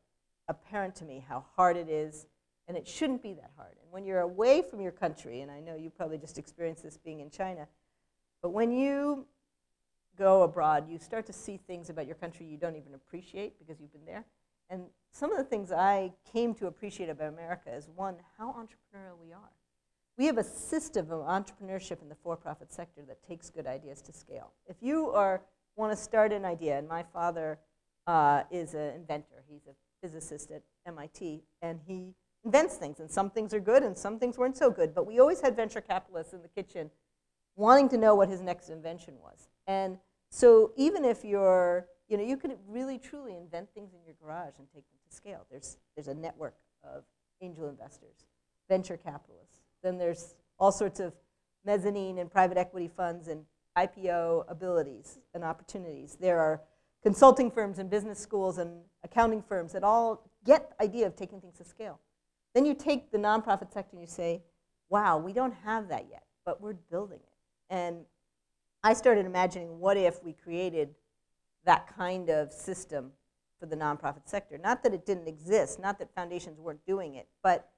[0.49, 2.27] apparent to me how hard it is,
[2.67, 3.75] and it shouldn't be that hard.
[3.81, 6.97] And when you're away from your country, and I know you probably just experienced this
[6.97, 7.67] being in China,
[8.41, 9.25] but when you
[10.17, 13.79] go abroad, you start to see things about your country you don't even appreciate because
[13.79, 14.25] you've been there.
[14.69, 19.17] And some of the things I came to appreciate about America is one, how entrepreneurial
[19.21, 19.51] we are.
[20.17, 24.13] We have a system of entrepreneurship in the for-profit sector that takes good ideas to
[24.13, 24.51] scale.
[24.67, 25.41] If you are
[25.75, 27.59] want to start an idea, and my father
[28.07, 29.43] uh, is an inventor.
[29.49, 32.13] He's a physicist at MIT, and he
[32.45, 34.93] invents things, and some things are good, and some things weren't so good.
[34.93, 36.91] But we always had venture capitalists in the kitchen
[37.55, 39.47] wanting to know what his next invention was.
[39.67, 39.97] And
[40.29, 44.53] so even if you're, you know, you could really truly invent things in your garage
[44.57, 45.45] and take them to scale.
[45.49, 47.03] There's, there's a network of
[47.41, 48.25] angel investors,
[48.67, 49.62] venture capitalists.
[49.83, 51.13] Then there's all sorts of
[51.65, 53.45] mezzanine and private equity funds and
[53.77, 56.17] IPO abilities and opportunities.
[56.19, 56.61] There are
[57.01, 61.41] consulting firms and business schools and accounting firms that all get the idea of taking
[61.41, 61.99] things to scale.
[62.53, 64.43] Then you take the nonprofit sector and you say,
[64.89, 67.73] wow, we don't have that yet, but we're building it.
[67.73, 68.05] And
[68.83, 70.93] I started imagining what if we created
[71.65, 73.11] that kind of system
[73.59, 74.57] for the nonprofit sector.
[74.57, 77.69] Not that it didn't exist, not that foundations weren't doing it, but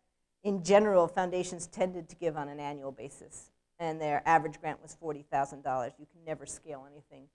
[0.45, 4.95] in general, foundations tended to give on an annual basis, and their average grant was
[5.03, 5.91] $40,000.
[5.97, 7.27] You can never scale anything.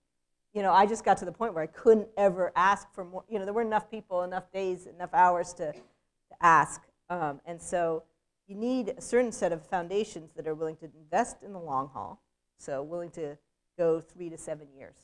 [0.53, 3.25] You know, I just got to the point where I couldn't ever ask for more.
[3.29, 6.81] You know, there weren't enough people, enough days, enough hours to, to ask.
[7.09, 8.03] Um, and so
[8.47, 11.89] you need a certain set of foundations that are willing to invest in the long
[11.93, 12.21] haul,
[12.57, 13.37] so willing to
[13.77, 14.95] go three to seven years.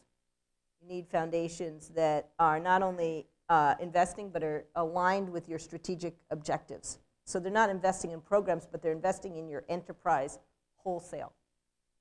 [0.82, 6.16] You need foundations that are not only uh, investing, but are aligned with your strategic
[6.32, 7.00] objectives.
[7.28, 10.40] So they're not investing in programs, but they're investing in your enterprise
[10.78, 11.34] wholesale.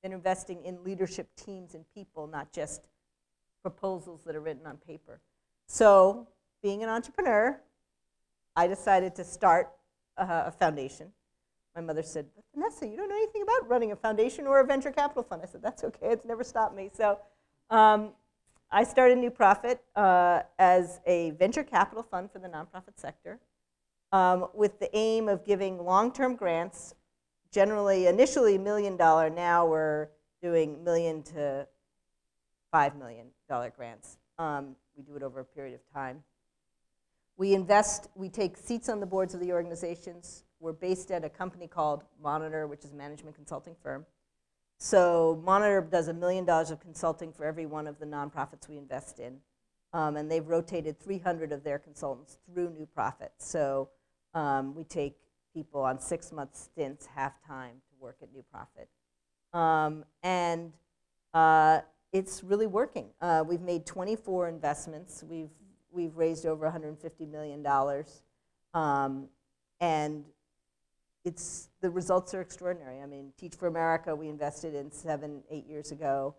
[0.01, 2.87] They're investing in leadership teams and people, not just
[3.61, 5.19] proposals that are written on paper.
[5.67, 6.29] So,
[6.63, 7.59] being an entrepreneur,
[8.55, 9.73] I decided to start
[10.15, 11.11] a, a foundation.
[11.75, 14.65] My mother said, "But Vanessa, you don't know anything about running a foundation or a
[14.65, 15.41] venture capital fund.
[15.43, 16.89] I said, That's okay, it's never stopped me.
[16.93, 17.19] So,
[17.69, 18.11] um,
[18.71, 23.39] I started New Profit uh, as a venture capital fund for the nonprofit sector
[24.11, 26.93] um, with the aim of giving long term grants,
[27.51, 30.09] generally, initially million dollar, now we're
[30.41, 31.67] doing million to
[32.71, 34.17] five million dollar grants.
[34.37, 36.23] Um, we do it over a period of time.
[37.37, 40.43] We invest, we take seats on the boards of the organizations.
[40.59, 44.05] We're based at a company called Monitor, which is a management consulting firm.
[44.79, 48.77] So Monitor does a million dollars of consulting for every one of the nonprofits we
[48.77, 49.37] invest in.
[49.93, 53.31] Um, and they've rotated 300 of their consultants through New Profit.
[53.37, 53.89] So
[54.37, 55.15] um, we take
[55.51, 58.87] people on six month stints, half time, to work at New Profit.
[59.51, 60.73] Um, and
[61.33, 61.79] uh,
[62.13, 63.07] it's really working.
[63.19, 65.23] Uh, we've made 24 investments.
[65.27, 65.49] We've,
[65.91, 67.65] we've raised over $150 million.
[68.75, 69.27] Um,
[69.81, 70.23] and
[71.25, 73.01] it's, the results are extraordinary.
[73.01, 76.35] I mean, Teach for America, we invested in seven, eight years ago.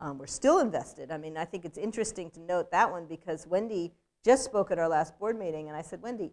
[0.00, 1.10] Um, we're still invested.
[1.10, 3.92] I mean, I think it's interesting to note that one because Wendy
[4.24, 6.32] just spoke at our last board meeting, and I said, Wendy,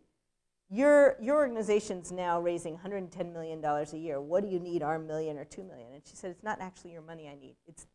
[0.70, 4.22] your, your organization's now raising $110 million a year.
[4.22, 5.94] What do you need, our million or two million?
[5.94, 7.56] And she said, it's not actually your money I need.
[7.68, 7.88] It's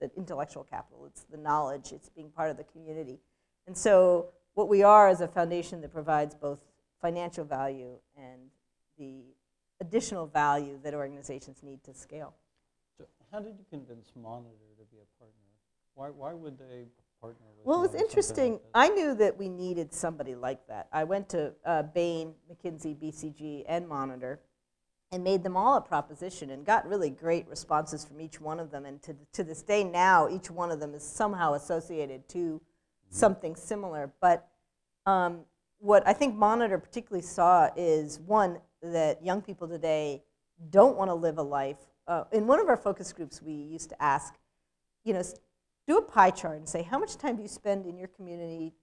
[0.00, 1.06] the intellectual capital.
[1.06, 1.92] It's the knowledge.
[1.92, 3.20] It's being part of the community.
[3.66, 6.58] And so what we are is a foundation that provides both
[7.00, 8.50] financial value and
[8.98, 9.22] the
[9.80, 12.34] additional value that organizations need to scale.
[12.98, 15.36] So how did you convince Monitor to be a partner?
[15.94, 16.86] Why, why would they
[17.20, 18.52] partner with Well, it was on something interesting.
[18.52, 18.62] like?
[18.74, 20.88] I knew that we needed somebody like that.
[20.92, 24.40] I went to uh, Bain, McKinsey, BCG, and Monitor,
[25.12, 28.70] and made them all a proposition and got really great responses from each one of
[28.70, 28.84] them.
[28.84, 32.60] And to, to this day now, each one of them is somehow associated to
[33.10, 34.12] something similar.
[34.20, 34.48] But
[35.06, 35.40] um,
[35.78, 40.24] what I think Monitor particularly saw is one, that young people today
[40.70, 41.78] don't want to live a life.
[42.08, 44.34] Uh, in one of our focus groups, we used to ask,
[45.04, 45.34] you know, s-
[45.86, 48.74] do a pie chart and say, how much time do you spend in your community,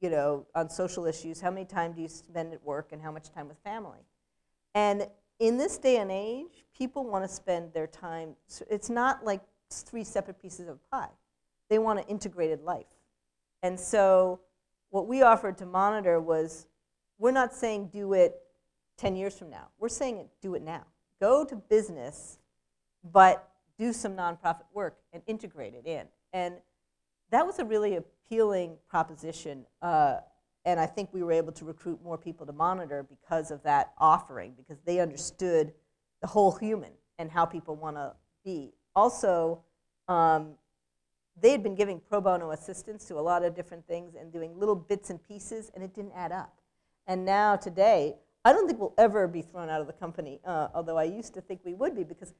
[0.00, 1.40] you know, on social issues?
[1.40, 4.06] How many time do you spend at work and how much time with family?
[4.74, 8.36] And in this day and age, people want to spend their time,
[8.70, 9.40] it's not like
[9.70, 11.10] three separate pieces of pie.
[11.68, 12.86] They want an integrated life.
[13.62, 14.40] And so
[14.90, 16.66] what we offered to monitor was
[17.18, 18.36] we're not saying do it
[18.98, 19.68] 10 years from now.
[19.78, 20.84] We're saying do it now.
[21.20, 22.38] Go to business,
[23.02, 26.06] but do some nonprofit work and integrate it in.
[26.32, 26.54] And
[27.30, 29.66] that was a really appealing proposition.
[29.82, 30.18] Uh,
[30.64, 33.92] and I think we were able to recruit more people to monitor because of that
[33.98, 35.72] offering, because they understood
[36.20, 38.12] the whole human and how people want to
[38.44, 38.72] be.
[38.94, 39.62] Also,
[40.08, 40.54] um,
[41.40, 44.58] they had been giving pro bono assistance to a lot of different things and doing
[44.58, 46.58] little bits and pieces, and it didn't add up.
[47.06, 50.68] And now, today, I don't think we'll ever be thrown out of the company, uh,
[50.74, 52.32] although I used to think we would be, because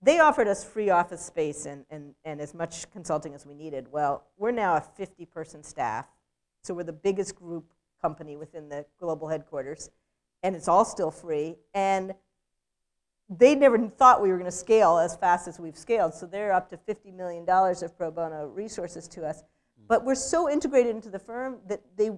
[0.00, 3.86] they offered us free office space and, and, and as much consulting as we needed.
[3.90, 6.06] Well, we're now a 50 person staff,
[6.62, 9.90] so we're the biggest group company within the global headquarters,
[10.42, 11.56] and it's all still free.
[11.74, 12.14] And
[13.28, 16.52] they never thought we were going to scale as fast as we've scaled, so they're
[16.52, 19.42] up to $50 million of pro bono resources to us.
[19.88, 22.10] But we're so integrated into the firm that they,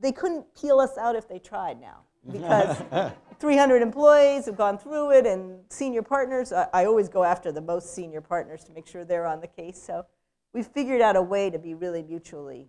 [0.00, 2.76] they couldn't peel us out if they tried now because
[3.40, 6.52] 300 employees have gone through it and senior partners.
[6.52, 9.48] I, I always go after the most senior partners to make sure they're on the
[9.48, 9.82] case.
[9.82, 10.06] So
[10.52, 12.68] we've figured out a way to be really mutually,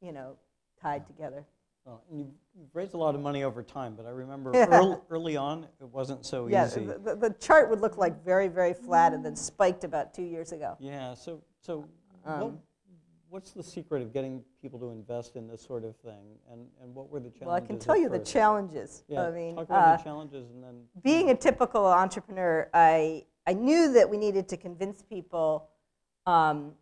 [0.00, 0.36] you know,
[0.80, 1.44] tied together.
[1.84, 5.36] Well, and you've raised a lot of money over time, but I remember early, early
[5.36, 6.84] on, it wasn't so Yeah, easy.
[6.84, 10.22] the, the, the chart would look like very, very flat and then spiked about two
[10.22, 10.76] years ago.
[10.80, 11.84] Yeah, so, so
[12.26, 12.52] Um, what,
[13.30, 16.38] what's the secret of getting people to invest in this sort of thing?
[16.50, 19.04] And, and what were the challenges Well, I can tell you the challenges.
[19.08, 23.24] Yeah, I mean, talk about uh, the challenges and then, being a typical entrepreneur, I,
[23.46, 25.68] I knew that we needed to convince people
[26.26, 26.72] um,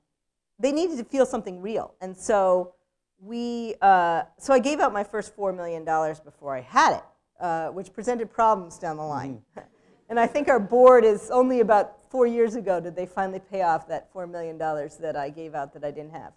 [0.59, 1.95] they needed to feel something real.
[2.01, 2.75] And so
[3.21, 5.85] we, uh, so I gave out my first $4 million
[6.25, 7.05] before I had it,
[7.41, 9.43] uh, which presented problems down the line.
[10.09, 13.63] and I think our board is only about four years ago did they finally pay
[13.63, 16.33] off that $4 million that I gave out that I didn't have.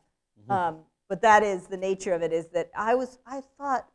[0.49, 3.87] Um, but that is the nature of it is that I was, I thought,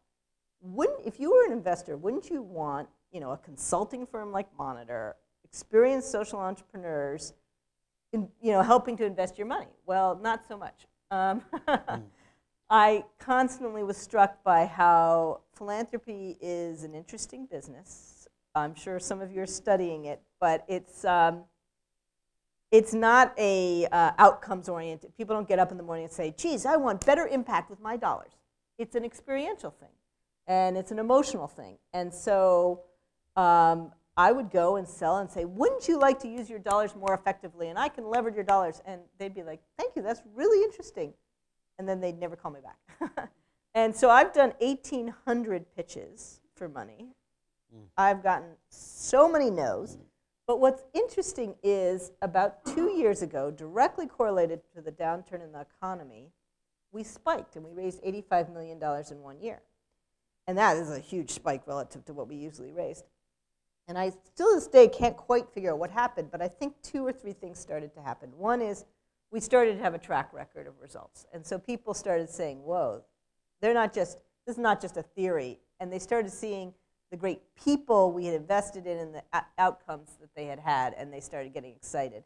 [0.65, 4.49] wouldn't if you were an investor wouldn't you want you know a consulting firm like
[4.59, 7.35] monitor experienced social entrepreneurs
[8.13, 9.69] in, you know helping to invest your money?
[9.87, 10.87] Well not so much.
[11.11, 11.43] Um,
[12.71, 18.27] i constantly was struck by how philanthropy is an interesting business.
[18.55, 21.45] I'm sure some of you are studying it but it's um,
[22.77, 26.35] it's not a uh, outcomes oriented people don't get up in the morning and say
[26.37, 28.33] geez i want better impact with my dollars
[28.79, 29.95] it's an experiential thing
[30.47, 31.79] and it's an emotional thing.
[31.93, 32.83] And so
[33.37, 36.95] um, I would go and sell and say, Wouldn't you like to use your dollars
[36.95, 37.69] more effectively?
[37.69, 38.83] And I can leverage your dollars.
[38.87, 41.15] And they'd be like, Thank you, that's really interesting.
[41.79, 43.31] And then they'd never call me back.
[43.75, 47.09] and so I've done 1,800 pitches for money.
[47.97, 49.99] I've gotten so many no's.
[50.47, 55.61] But what's interesting is about two years ago, directly correlated to the downturn in the
[55.63, 56.31] economy,
[56.93, 58.79] we spiked and we raised $85 million
[59.11, 59.63] in one year.
[60.47, 63.05] And that is a huge spike relative to what we usually raised.
[63.89, 67.07] And I still this day can't quite figure out what happened, but I think two
[67.07, 68.31] or three things started to happen.
[68.37, 68.85] One is
[69.31, 71.27] we started to have a track record of results.
[71.33, 73.03] And so people started saying, whoa,
[73.61, 75.59] they're not just, this is not just a theory.
[75.81, 76.73] And they started seeing
[77.15, 79.23] the great people we had invested in and the
[79.57, 82.25] outcomes that they had had, and they started getting excited.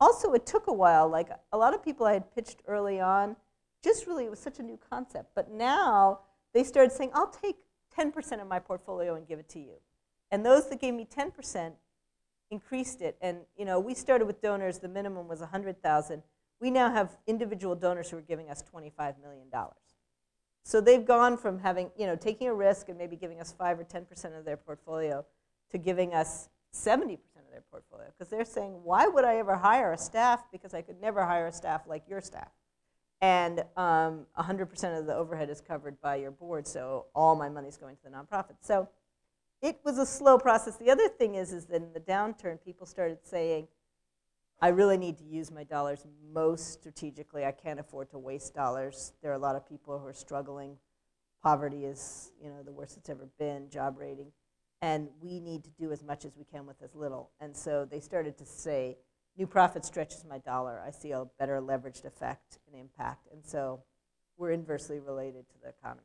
[0.00, 1.06] Also, it took a while.
[1.06, 3.36] Like a lot of people I had pitched early on,
[3.84, 5.32] just really, it was such a new concept.
[5.34, 6.20] But now
[6.54, 7.56] they started saying, I'll take
[7.94, 9.74] 10% of my portfolio and give it to you.
[10.30, 11.72] And those that gave me 10%
[12.50, 13.18] increased it.
[13.20, 16.22] And you know, we started with donors, the minimum was 100,000.
[16.58, 19.48] We now have individual donors who are giving us $25 million.
[20.64, 23.80] So they've gone from having, you know, taking a risk and maybe giving us 5
[23.80, 25.24] or 10% of their portfolio
[25.70, 28.06] to giving us 70% of their portfolio.
[28.16, 30.44] Because they're saying, why would I ever hire a staff?
[30.52, 32.50] Because I could never hire a staff like your staff.
[33.20, 37.76] And um, 100% of the overhead is covered by your board, so all my money's
[37.76, 38.56] going to the nonprofit.
[38.60, 38.88] So
[39.62, 40.76] it was a slow process.
[40.76, 43.68] The other thing is, is that in the downturn, people started saying,
[44.62, 47.44] I really need to use my dollars most strategically.
[47.44, 49.12] I can't afford to waste dollars.
[49.20, 50.78] There are a lot of people who are struggling.
[51.42, 54.30] Poverty is, you know, the worst it's ever been, job rating.
[54.82, 57.30] and we need to do as much as we can with as little.
[57.40, 58.98] And so they started to say,
[59.38, 60.82] new profit stretches my dollar.
[60.84, 63.28] I see a better leveraged effect and impact.
[63.32, 63.84] And so
[64.36, 66.02] we're inversely related to the economy.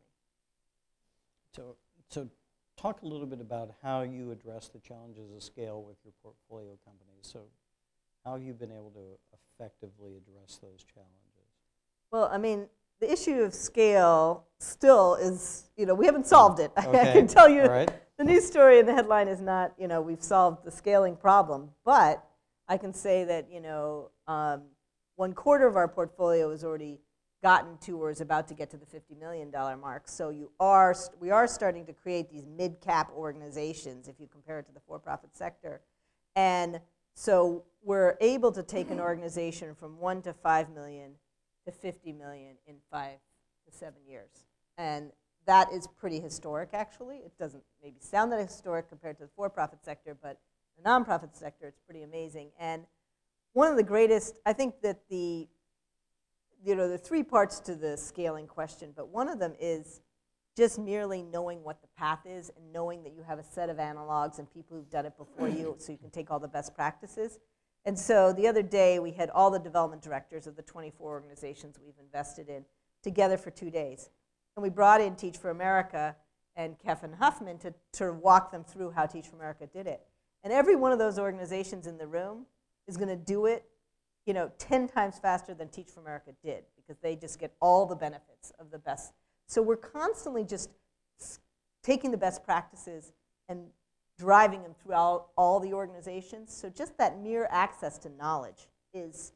[1.56, 1.76] So,
[2.10, 2.30] so
[2.78, 6.78] talk a little bit about how you address the challenges of scale with your portfolio
[6.86, 7.24] companies.
[7.24, 7.41] So
[8.28, 11.13] how have you been able to effectively address those challenges?
[12.12, 12.68] Well, I mean,
[13.00, 16.72] the issue of scale still is, you know, we haven't solved it.
[16.78, 17.90] I can tell you, right.
[18.18, 21.70] the news story and the headline is not, you know, we've solved the scaling problem,
[21.86, 22.22] but
[22.68, 24.63] I can say that, you know, um,
[25.16, 27.00] one quarter of our portfolio has already
[27.42, 30.10] gotten to or is about to get to the $50 million mark.
[30.10, 34.66] So you are, we are starting to create these mid-cap organizations if you compare it
[34.66, 35.80] to the for-profit sector.
[36.36, 36.82] And
[37.19, 41.13] so we're able to take an organization from one to 5 million
[41.65, 43.17] to 50 million in five
[43.65, 44.45] to seven years.
[44.77, 45.12] And
[45.47, 47.17] that is pretty historic, actually.
[47.17, 50.38] It doesn't maybe sound that historic compared to the for-profit sector, but
[50.77, 52.51] the nonprofit sector, it's pretty amazing.
[52.60, 52.86] And
[53.53, 55.47] one of the greatest, I think that the,
[56.63, 60.01] you know, are three parts to the scaling question, but one of them is
[60.58, 63.78] just merely knowing what the path is and knowing that you have a set of
[63.78, 66.74] analogs and people who've done it before you so you can take all the best
[66.74, 67.38] practices.
[67.86, 71.78] And so the other day, we had all the development directors of the 24 organizations
[71.80, 72.65] we've invested in
[73.04, 74.10] together for two days.
[74.56, 76.15] And we brought in Teach for America
[76.56, 80.02] and Kevin Huffman to sort of walk them through how Teach for America did it.
[80.43, 82.48] And every one of those organizations in the room
[82.88, 83.63] is going to do it,
[84.26, 87.86] you know, 10 times faster than Teach for America did because they just get all
[87.86, 89.13] the benefits of the best.
[89.47, 90.69] So we're constantly just
[91.81, 93.13] taking the best practices
[93.47, 93.62] and
[94.19, 96.53] driving them throughout all the organizations.
[96.55, 99.31] So just that mere access to knowledge is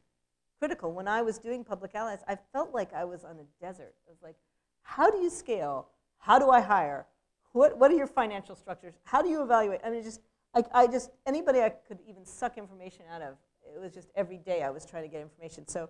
[0.58, 0.92] critical.
[0.92, 3.94] When I was doing public allies, I felt like I was on a desert.
[4.06, 4.36] I was like,
[4.82, 5.88] how do you scale?
[6.18, 7.06] How do I hire?
[7.52, 8.94] What, what are your financial structures?
[9.04, 9.80] How do you evaluate?
[9.84, 10.20] I mean, just,
[10.54, 13.36] I, I just, anybody I could even suck information out of,
[13.74, 15.66] it was just every day I was trying to get information.
[15.66, 15.88] So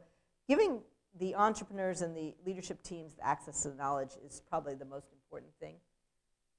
[0.48, 0.80] giving
[1.18, 5.12] the entrepreneurs and the leadership teams the access to the knowledge is probably the most
[5.12, 5.76] important thing.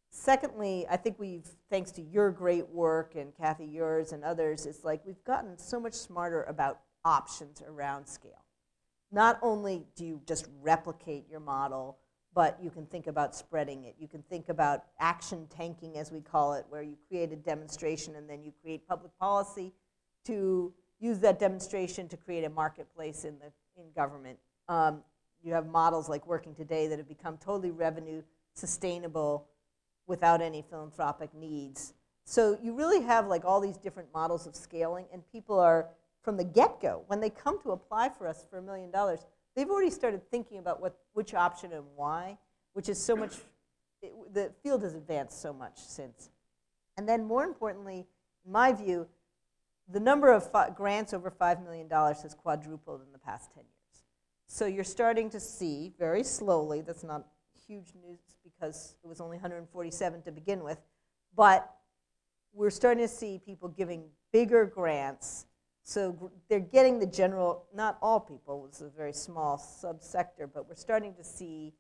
[0.10, 4.84] Secondly, I think we've, thanks to your great work and Kathy, yours and others, it's
[4.84, 8.46] like we've gotten so much smarter about options around scale.
[9.12, 11.98] Not only do you just replicate your model,
[12.36, 13.96] but you can think about spreading it.
[14.00, 18.16] You can think about action tanking, as we call it, where you create a demonstration
[18.16, 19.74] and then you create public policy
[20.26, 24.38] to use that demonstration to create a marketplace in, the, in government.
[24.68, 25.02] Um,
[25.44, 28.22] you have models like Working Today that have become totally revenue
[28.54, 29.48] sustainable
[30.08, 31.94] without any philanthropic needs.
[32.26, 35.90] So you really have like all these different models of scaling, and people are
[36.22, 39.26] from the get-go when they come to apply for us for a million dollars.
[39.56, 42.38] They've already started thinking about what which option and why,
[42.74, 43.34] which is so much.
[44.02, 46.30] It, the field has advanced so much since,
[46.98, 48.06] and then more importantly,
[48.46, 49.08] in my view,
[49.88, 54.04] the number of grants over $5 million has quadrupled in the past 10 years.
[54.48, 57.26] So you're starting to see, very slowly, that's not
[57.68, 60.80] huge news because it was only 147 to begin with,
[61.36, 61.74] but
[62.54, 65.46] we're starting to see people giving bigger grants.
[65.84, 70.76] So they're getting the general, not all people, it's a very small subsector, but we're
[70.76, 71.74] starting to see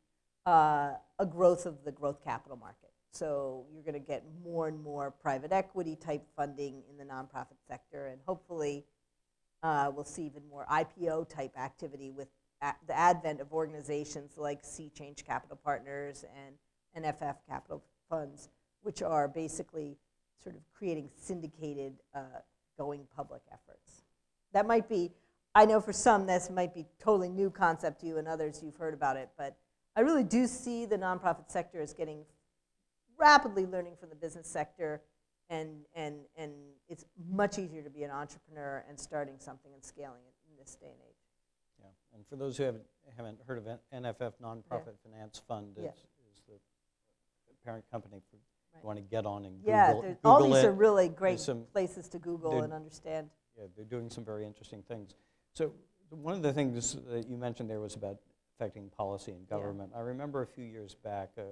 [0.45, 2.82] uh, a growth of the growth capital market.
[3.13, 7.57] So you're going to get more and more private equity type funding in the nonprofit
[7.67, 8.85] sector, and hopefully
[9.61, 12.27] uh, we'll see even more IPO type activity with
[12.87, 18.49] the advent of organizations like Sea Change Capital Partners and NFF Capital Funds,
[18.81, 19.97] which are basically
[20.41, 22.39] sort of creating syndicated uh,
[22.77, 24.03] going public efforts.
[24.53, 25.11] That might be,
[25.53, 28.77] I know for some this might be totally new concept to you, and others you've
[28.77, 29.55] heard about it, but
[29.95, 32.25] I really do see the nonprofit sector as getting
[33.27, 35.01] rapidly learning from the business sector,
[35.49, 36.51] and, and, and
[36.89, 40.75] it's much easier to be an entrepreneur and starting something and scaling it in this
[40.75, 41.15] day and age.
[41.79, 41.87] Yeah.
[42.15, 42.83] And for those who haven't,
[43.15, 45.89] haven't heard of NFF Nonprofit Finance Fund, Yeah.
[45.89, 45.95] is,
[46.31, 46.61] is
[47.47, 48.37] the parent company for,
[48.75, 48.83] Right.
[48.85, 50.65] want to get on and Yeah, Google, all these it.
[50.65, 53.29] are really great some- places to Google and understand.
[53.55, 55.13] Yeah, they're doing some very interesting things.
[55.53, 55.75] So
[56.09, 58.17] one of the things that you mentioned there was about
[58.55, 59.57] affecting policy and Yeah.
[59.57, 59.91] government.
[59.95, 61.43] I remember a few years back, uh,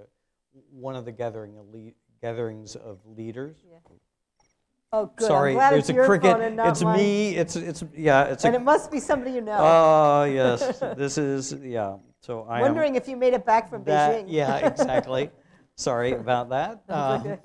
[0.72, 3.58] one of the gathering elite, gatherings of leaders.
[3.70, 3.78] Yeah.
[4.94, 5.28] Oh, good.
[5.28, 6.34] Sorry, I'm glad there's it's a your cricket.
[6.34, 6.98] phone and not it's mine.
[6.98, 7.36] me.
[7.38, 8.24] It's it's yeah.
[8.26, 8.60] It's And a.
[8.60, 9.58] it must be somebody you know.
[9.60, 11.96] Oh yes, this is yeah.
[12.20, 14.26] So I am Wondering if you made it back from that, Beijing.
[14.28, 15.32] Yeah, exactly.
[15.76, 16.82] Sorry about that.
[16.88, 17.40] That's Um, okay.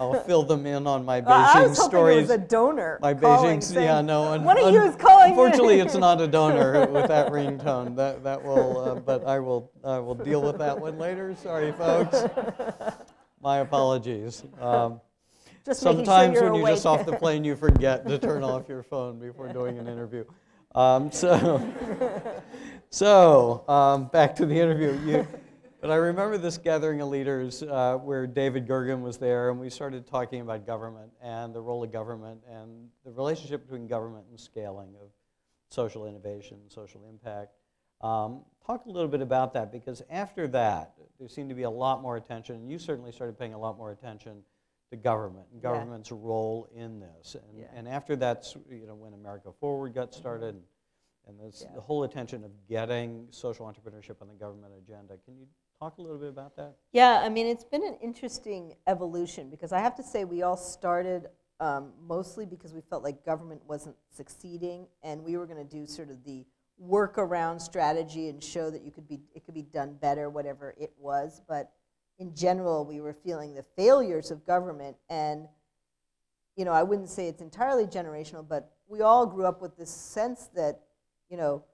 [0.00, 2.16] I'll fill them in on my Beijing I was hoping stories.
[2.16, 2.98] it was a donor.
[3.02, 4.38] My Beijing, saying, yeah, no.
[4.40, 5.30] One of un- you is calling.
[5.30, 7.94] Unfortunately, it's not a donor with that ringtone.
[7.96, 11.36] That that will, uh, but I will I will deal with that one later.
[11.36, 12.24] Sorry, folks.
[13.42, 14.42] My apologies.
[14.60, 15.00] Um,
[15.64, 18.68] Just sure sometimes you're when you're just off the plane, you forget to turn off
[18.68, 20.24] your phone before doing an interview.
[20.74, 21.60] Um, so,
[22.90, 24.98] so um, back to the interview.
[25.04, 25.28] You,
[25.80, 29.70] but I remember this gathering of leaders uh, where David Gergen was there, and we
[29.70, 34.38] started talking about government and the role of government and the relationship between government and
[34.38, 35.08] scaling of
[35.68, 37.52] social innovation, social impact.
[38.02, 41.70] Um, talk a little bit about that because after that, there seemed to be a
[41.70, 44.42] lot more attention, and you certainly started paying a lot more attention
[44.90, 45.70] to government and Yeah.
[45.70, 47.36] government's role in this.
[47.36, 47.66] And, Yeah.
[47.72, 50.64] and after that's you know when America Forward got started, and,
[51.26, 51.74] and this, Yeah.
[51.74, 55.16] the whole attention of getting social entrepreneurship on the government agenda.
[55.18, 55.46] Can you
[55.80, 56.74] talk a little bit about that?
[56.92, 60.56] Yeah, I mean, it's been an interesting evolution because I have to say we all
[60.56, 61.28] started
[61.58, 65.86] um, mostly because we felt like government wasn't succeeding, and we were going to do
[65.86, 66.44] sort of the
[66.82, 70.92] workaround strategy and show that you could be it could be done better, whatever it
[70.98, 71.40] was.
[71.48, 71.72] But
[72.18, 75.48] in general, we were feeling the failures of government, and
[76.56, 79.90] you know, I wouldn't say it's entirely generational, but we all grew up with this
[79.90, 80.80] sense that
[81.30, 81.64] you know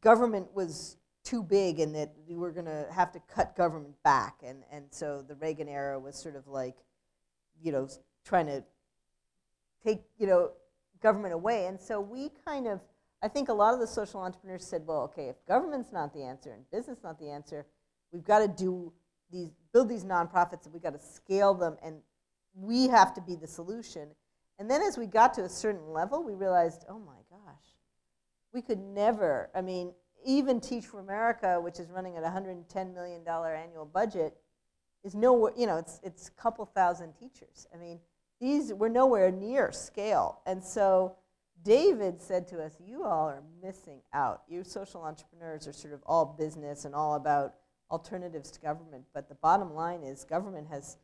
[0.00, 4.40] government was too big and that we were going to have to cut government back.
[4.44, 6.76] And, and so the Reagan era was sort of like,
[7.62, 7.88] you know,
[8.24, 8.64] trying to
[9.84, 10.50] take, you know,
[11.02, 11.66] government away.
[11.66, 12.80] And so we kind of,
[13.22, 16.22] I think a lot of the social entrepreneurs said, well, okay, if government's not the
[16.22, 17.66] answer and business not the answer,
[18.12, 18.92] we've got to do
[19.30, 21.96] these, build these nonprofits and we've got to scale them and
[22.54, 24.08] we have to be the solution.
[24.58, 27.64] And then as we got to a certain level, we realized, oh my gosh,
[28.52, 29.92] we could never, I mean,
[30.24, 34.36] even Teach for America, which is running at $110 million annual budget,
[35.04, 37.66] is nowhere, you know, it's, it's a couple thousand teachers.
[37.74, 37.98] I mean,
[38.40, 40.40] these, we're nowhere near scale.
[40.46, 41.16] And so
[41.64, 44.42] David said to us, you all are missing out.
[44.48, 47.54] You social entrepreneurs are sort of all business and all about
[47.90, 49.04] alternatives to government.
[49.14, 50.96] But the bottom line is government has,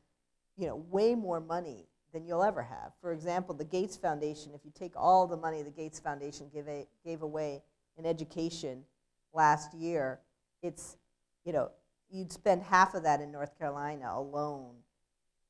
[0.57, 2.93] you know, way more money than you'll ever have.
[3.01, 6.67] For example, the Gates Foundation, if you take all the money the Gates Foundation gave,
[6.67, 7.63] a, gave away
[7.97, 8.85] in education
[9.33, 10.21] last year,
[10.63, 10.97] it's,
[11.45, 11.71] you know,
[12.11, 14.75] you'd spend half of that in North Carolina alone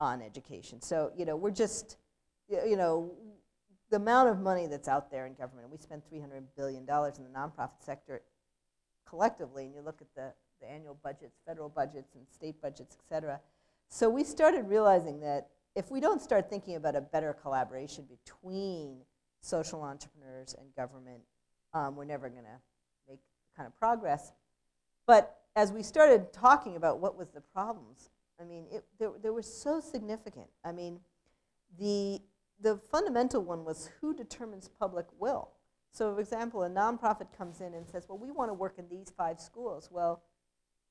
[0.01, 0.81] on education.
[0.81, 1.97] So, you know, we're just,
[2.49, 3.13] you know,
[3.91, 7.31] the amount of money that's out there in government, we spend $300 billion in the
[7.35, 8.23] nonprofit sector
[9.09, 13.09] collectively, and you look at the, the annual budgets, federal budgets and state budgets, et
[13.09, 13.41] cetera.
[13.89, 18.99] So we started realizing that if we don't start thinking about a better collaboration between
[19.41, 21.23] social entrepreneurs and government,
[21.73, 22.59] um, we're never going to
[23.09, 23.21] make
[23.59, 24.33] kind of progress.
[25.07, 29.31] But as we started talking about what was the problems, I mean, it, they, they
[29.31, 30.47] were so significant.
[30.65, 31.01] I mean,
[31.79, 32.21] the,
[32.61, 35.51] the fundamental one was who determines public will.
[35.91, 38.89] So, for example, a nonprofit comes in and says, well, we want to work in
[38.89, 39.89] these five schools.
[39.91, 40.23] Well,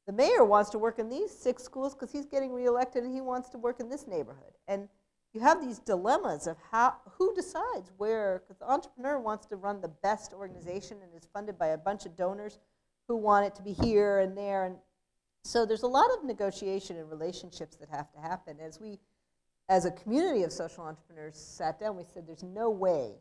[0.06, 3.22] the mayor wants to work in these six schools because he's getting reelected and he
[3.22, 4.54] wants to work in this neighborhood.
[4.68, 4.90] And
[5.34, 9.82] you have these dilemmas of how, who decides where, because the entrepreneur wants to run
[9.82, 12.60] the best organization and is funded by a bunch of donors
[13.08, 14.66] who want it to be here and there.
[14.66, 14.78] And
[15.44, 18.58] so there's a lot of negotiation and relationships that have to happen.
[18.60, 19.00] As we,
[19.70, 23.12] as a community of social entrepreneurs, sat down, we said, there's no way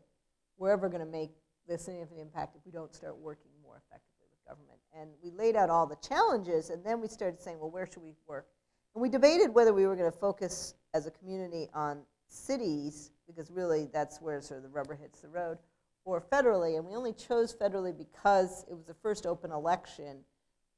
[0.57, 1.31] we're ever going to make
[1.67, 4.79] this any of significant impact if we don't start working more effectively with government.
[4.97, 8.01] And we laid out all the challenges, and then we started saying, well, where should
[8.01, 8.47] we work?
[8.95, 13.51] And we debated whether we were going to focus as a community on cities, because
[13.51, 15.57] really that's where sort of the rubber hits the road,
[16.05, 16.77] or federally.
[16.77, 20.19] And we only chose federally because it was the first open election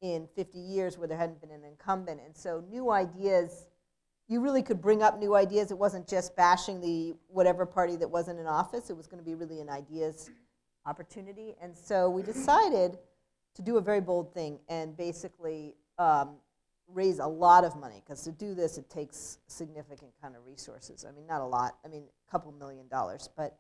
[0.02, 2.22] in 50 years where there hadn't been an incumbent.
[2.26, 3.68] And so new ideas,
[4.28, 5.72] you really could bring up new ideas.
[5.72, 8.90] It wasn't just bashing the whatever party that wasn't in office.
[8.90, 10.30] It was going to be really an ideas
[10.86, 11.56] opportunity.
[11.62, 12.98] And so we decided
[13.56, 16.36] to do a very bold thing and basically um,
[16.94, 21.06] raise a lot of money because to do this it takes significant kind of resources.
[21.08, 21.78] I mean, not a lot.
[21.86, 23.58] I mean, a couple million dollars, but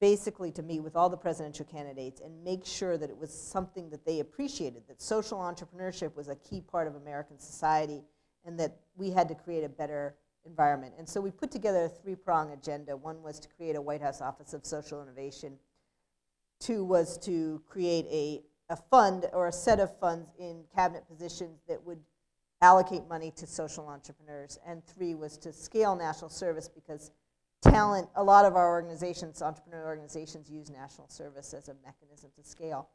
[0.00, 3.88] basically to meet with all the presidential candidates and make sure that it was something
[3.90, 8.02] that they appreciated, that social entrepreneurship was a key part of American society,
[8.44, 10.92] and that we had to create a better environment.
[10.98, 12.96] And so we put together a three-prong agenda.
[12.96, 15.58] One was to create a White House Office of Social Innovation.
[16.60, 21.60] Two was to create a, a fund or a set of funds in cabinet positions
[21.68, 22.00] that would
[22.62, 24.58] allocate money to social entrepreneurs.
[24.66, 27.10] And three was to scale national service because
[27.62, 32.42] talent, a lot of our organizations, entrepreneurial organizations, use national service as a mechanism to
[32.42, 32.88] scale.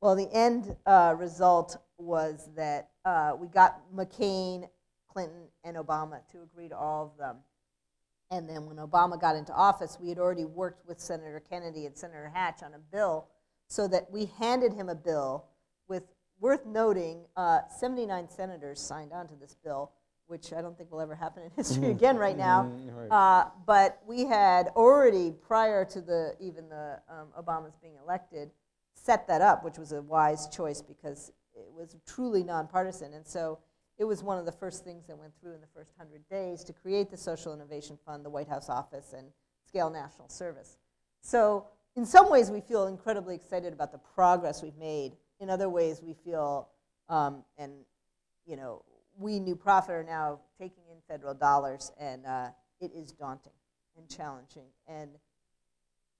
[0.00, 4.68] Well, the end uh, result was that uh, we got McCain,
[5.08, 7.38] Clinton, and Obama to agree to all of them.
[8.30, 11.96] And then when Obama got into office, we had already worked with Senator Kennedy and
[11.96, 13.26] Senator Hatch on a bill
[13.68, 15.46] so that we handed him a bill
[15.88, 16.04] with,
[16.40, 19.92] worth noting, uh, 79 senators signed on to this bill
[20.28, 22.64] which I don't think will ever happen in history again right now.
[22.64, 23.10] Mhm, right.
[23.10, 28.50] Uh, but we had already, prior to the even the um, Obamas being elected,
[28.92, 33.14] set that up, which was a wise choice because it was truly nonpartisan.
[33.14, 33.58] And so
[33.96, 36.62] it was one of the first things that went through in the first 100 days
[36.64, 39.28] to create the Social Innovation Fund, the White House office, and
[39.66, 40.76] scale national service.
[41.22, 41.66] So
[41.96, 45.16] in some ways, we feel incredibly excited about the progress we've made.
[45.40, 46.68] In other ways, we feel,
[47.08, 47.72] um, and
[48.46, 48.82] you know,
[49.18, 52.48] we New Profit are now taking in federal dollars, and uh,
[52.80, 53.52] it is daunting
[53.96, 54.66] and challenging.
[54.86, 55.10] And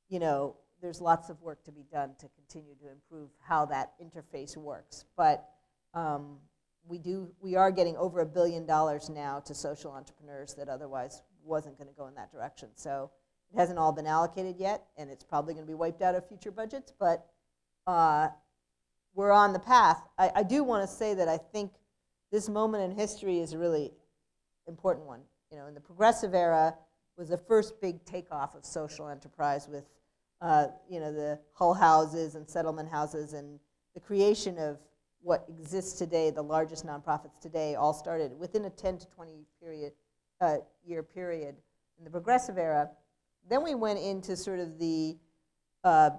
[0.08, 3.92] you know, there's lots of work to be done to continue to improve how that
[4.02, 5.04] interface works.
[5.16, 5.48] But
[5.94, 6.38] um,
[6.86, 11.22] we do, we are getting over a billion dollars now to social entrepreneurs that otherwise
[11.44, 12.68] wasn't going to go in that direction.
[12.74, 13.10] So
[13.52, 16.26] it hasn't all been allocated yet, and it's probably going to be wiped out of
[16.28, 16.92] future budgets.
[16.98, 17.26] But
[17.86, 18.28] uh,
[19.18, 20.00] we're on the path.
[20.16, 21.72] I, I do want to say that I think
[22.30, 23.90] this moment in history is a really
[24.68, 25.22] important one.
[25.50, 26.76] You know, in the progressive era
[27.16, 29.82] was the first big takeoff of social enterprise with,
[30.40, 33.58] uh, you know, the Hull houses and settlement houses and
[33.94, 34.78] the creation of
[35.20, 39.94] what exists today, the largest nonprofits today, all started within a 10 to 20 period,
[40.40, 41.56] uh, year period
[41.98, 42.88] in the progressive era.
[43.50, 45.16] Then we went into sort of the
[45.82, 46.10] uh,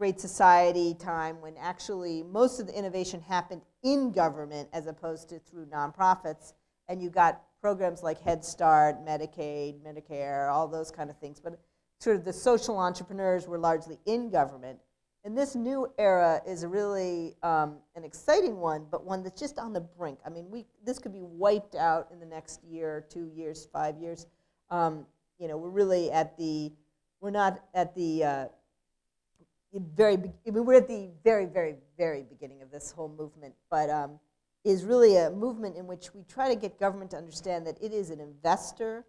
[0.00, 5.38] Great Society time when actually most of the innovation happened in government as opposed to
[5.38, 6.54] through nonprofits.
[6.88, 11.38] And you got programs like Head Start, Medicaid, Medicare, all those kind of things.
[11.38, 11.60] But
[11.98, 14.78] sort of the social entrepreneurs were largely in government.
[15.22, 19.74] And this new era is really um, an exciting one, but one that's just on
[19.74, 20.18] the brink.
[20.24, 23.98] I mean, we, this could be wiped out in the next year, two years, five
[23.98, 24.28] years.
[24.70, 25.04] Um,
[25.38, 26.72] you know, we're really at the,
[27.20, 28.44] we're not at the uh,
[29.72, 33.88] very, I mean, we're at the very, very, very beginning of this whole movement, but
[33.88, 34.18] um,
[34.64, 37.92] is really a movement in which we try to get government to understand that it
[37.92, 39.04] is an investor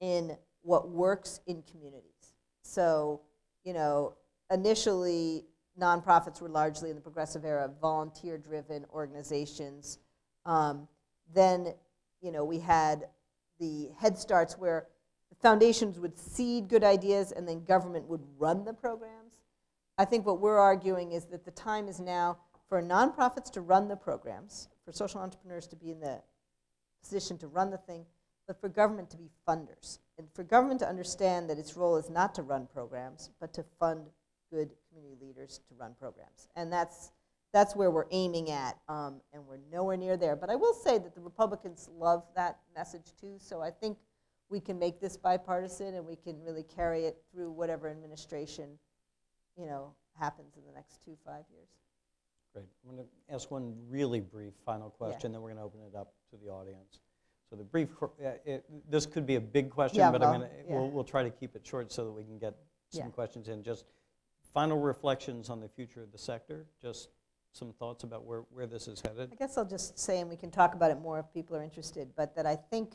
[0.00, 2.34] in what works in communities.
[2.62, 3.20] So,
[3.64, 4.14] you know,
[4.50, 5.44] initially,
[5.80, 9.98] nonprofits were largely in the progressive era volunteer-driven organizations.
[10.44, 10.88] Um,
[11.34, 11.74] then,
[12.22, 13.06] you know, we had
[13.58, 14.86] the Head Starts where
[15.30, 19.25] the foundations would seed good ideas and then government would run the programs.
[19.98, 22.38] I think what we're arguing is that the time is now
[22.68, 26.20] for nonprofits to run the programs, for social entrepreneurs to be in the
[27.02, 28.04] position to run the thing,
[28.46, 29.98] but for government to be funders.
[30.18, 33.64] And for government to understand that its role is not to run programs, but to
[33.78, 34.06] fund
[34.50, 36.48] good community leaders to run programs.
[36.56, 37.12] And that's,
[37.52, 40.36] that's where we're aiming at, um, and we're nowhere near there.
[40.36, 43.98] But I will say that the Republicans love that message too, so I think
[44.48, 48.78] we can make this bipartisan and we can really carry it through whatever administration,
[49.58, 51.68] you know, happens in the next two, five years.
[52.52, 52.66] Great.
[52.88, 55.96] I'm going to ask one really brief final question, then we're going to open it
[55.96, 57.00] up to the audience.
[57.50, 58.06] So the brief, uh,
[58.44, 60.74] it- this could be a big question, Yeah, but I'm going to, yeah.
[60.74, 62.54] we'll, we'll try to keep it short so that we can get
[62.92, 63.02] Yeah.
[63.02, 63.62] some questions in.
[63.62, 63.84] Just
[64.54, 67.10] final reflections on the future of the sector, just
[67.52, 69.30] some thoughts about where, where this is headed.
[69.32, 71.62] I guess I'll just say, and we can talk about it more if people are
[71.62, 72.94] interested, but that I think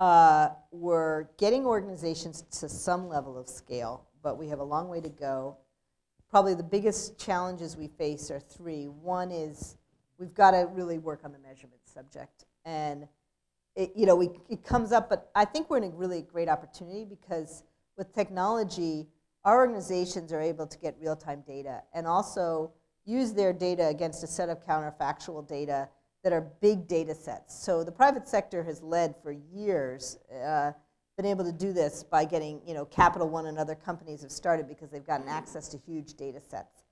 [0.00, 5.00] uh, we're getting organizations to some level of scale, but we have a long way
[5.00, 5.56] to go.
[6.32, 8.86] Probably the biggest challenges we face are three.
[8.86, 9.76] One is
[10.16, 12.46] we've got to really work on the measurement subject.
[12.64, 13.06] And
[13.76, 16.48] it, you know, we, it comes up, but I think we're in a really great
[16.48, 17.64] opportunity because
[17.98, 19.08] with technology,
[19.44, 22.72] our organizations are able to get real-time data and also
[23.04, 25.86] use their data against a set of counterfactual data
[26.24, 27.62] that are big data sets.
[27.62, 30.72] So the private sector has led for years, uh,
[31.16, 34.30] been able to do this by getting, you know, Capital One and other companies have
[34.30, 36.84] started because they've gotten access to huge data sets.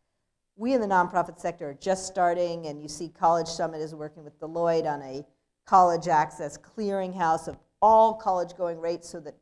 [0.56, 4.24] We in the nonprofit sector are just starting, and you see College Summit is working
[4.24, 5.24] with Deloitte on a
[5.64, 9.34] college access clearinghouse of all college going rates so that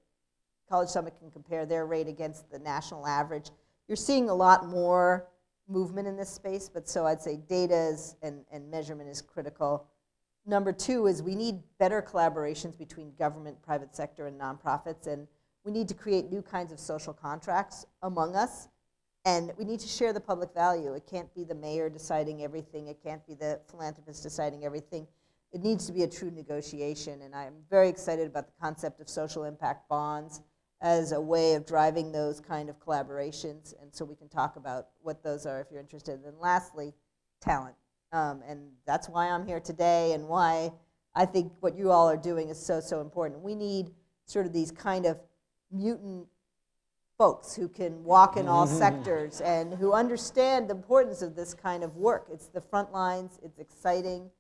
[0.68, 3.51] College Summit can compare their rate against the national average.
[3.89, 5.26] You're seeing a lot more
[5.66, 9.87] movement in this space, but so I'd say data is, and, and measurement is critical.
[10.49, 15.28] Number two is we need better collaborations between government, private sector, and nonprofits, and
[15.62, 18.68] we need to create new kinds of social contracts among us,
[19.26, 20.94] and we need to share the public value.
[20.94, 25.07] It can't be the mayor deciding everything, it can't be the philanthropist deciding everything.
[25.53, 29.09] It needs to be a true negotiation, and I'm very excited about the concept of
[29.11, 30.40] social impact bonds
[30.80, 34.86] as a way of driving those kind of collaborations, and so we can talk about
[35.03, 36.20] what those are if you're interested.
[36.24, 36.94] And lastly,
[37.38, 37.74] talent.
[38.12, 40.72] Um, and that's why I'm here today and why
[41.14, 43.40] I think what you all are doing is so, so important.
[43.42, 43.90] We need
[44.24, 45.18] sort of these kind of
[45.70, 46.26] mutant
[47.18, 51.82] folks who can walk in all sectors and who understand the importance of this kind
[51.82, 52.28] of work.
[52.32, 54.30] It's the front lines, it's exciting,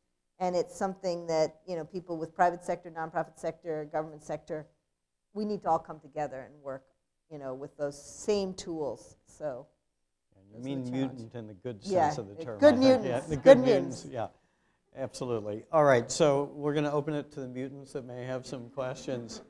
[0.40, 4.66] And it's something that, you know, people with private sector, nonprofit sector, government sector,
[5.34, 6.84] we need to all come together and work,
[7.30, 9.66] you know, with those same tools, so.
[10.56, 12.58] You mean mutant in the good Yeah, sense of the uh, term.
[12.58, 12.82] good I think.
[12.84, 14.04] Yeah, mutants, the good good mutants.
[14.04, 14.06] mutants,
[14.96, 15.64] yeah, absolutely.
[15.72, 18.68] All right, so we're going to open it to the mutants that may have some
[18.70, 19.42] questions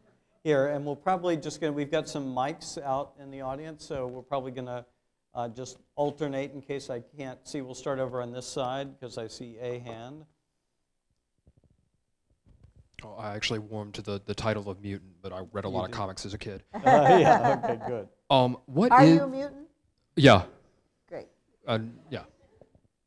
[0.45, 3.85] here, and we'll probably just going to, we've got some mics out in the audience,
[3.85, 4.85] so we're probably going to
[5.35, 7.61] uh, just alternate in case I can't see.
[7.61, 10.25] We'll start over on this side because I see a hand.
[13.05, 15.75] Oh, I actually warmed to the, the title of mutant, but I read a You
[15.75, 15.97] lot of did.
[15.97, 16.65] comics as a kid.
[16.75, 18.09] Uh, yeah, okay, good.
[18.29, 19.69] Um, what Are is- you a mutant?
[20.17, 20.51] Yeah, Great.
[21.69, 21.79] Uh,
[22.11, 22.25] yeah.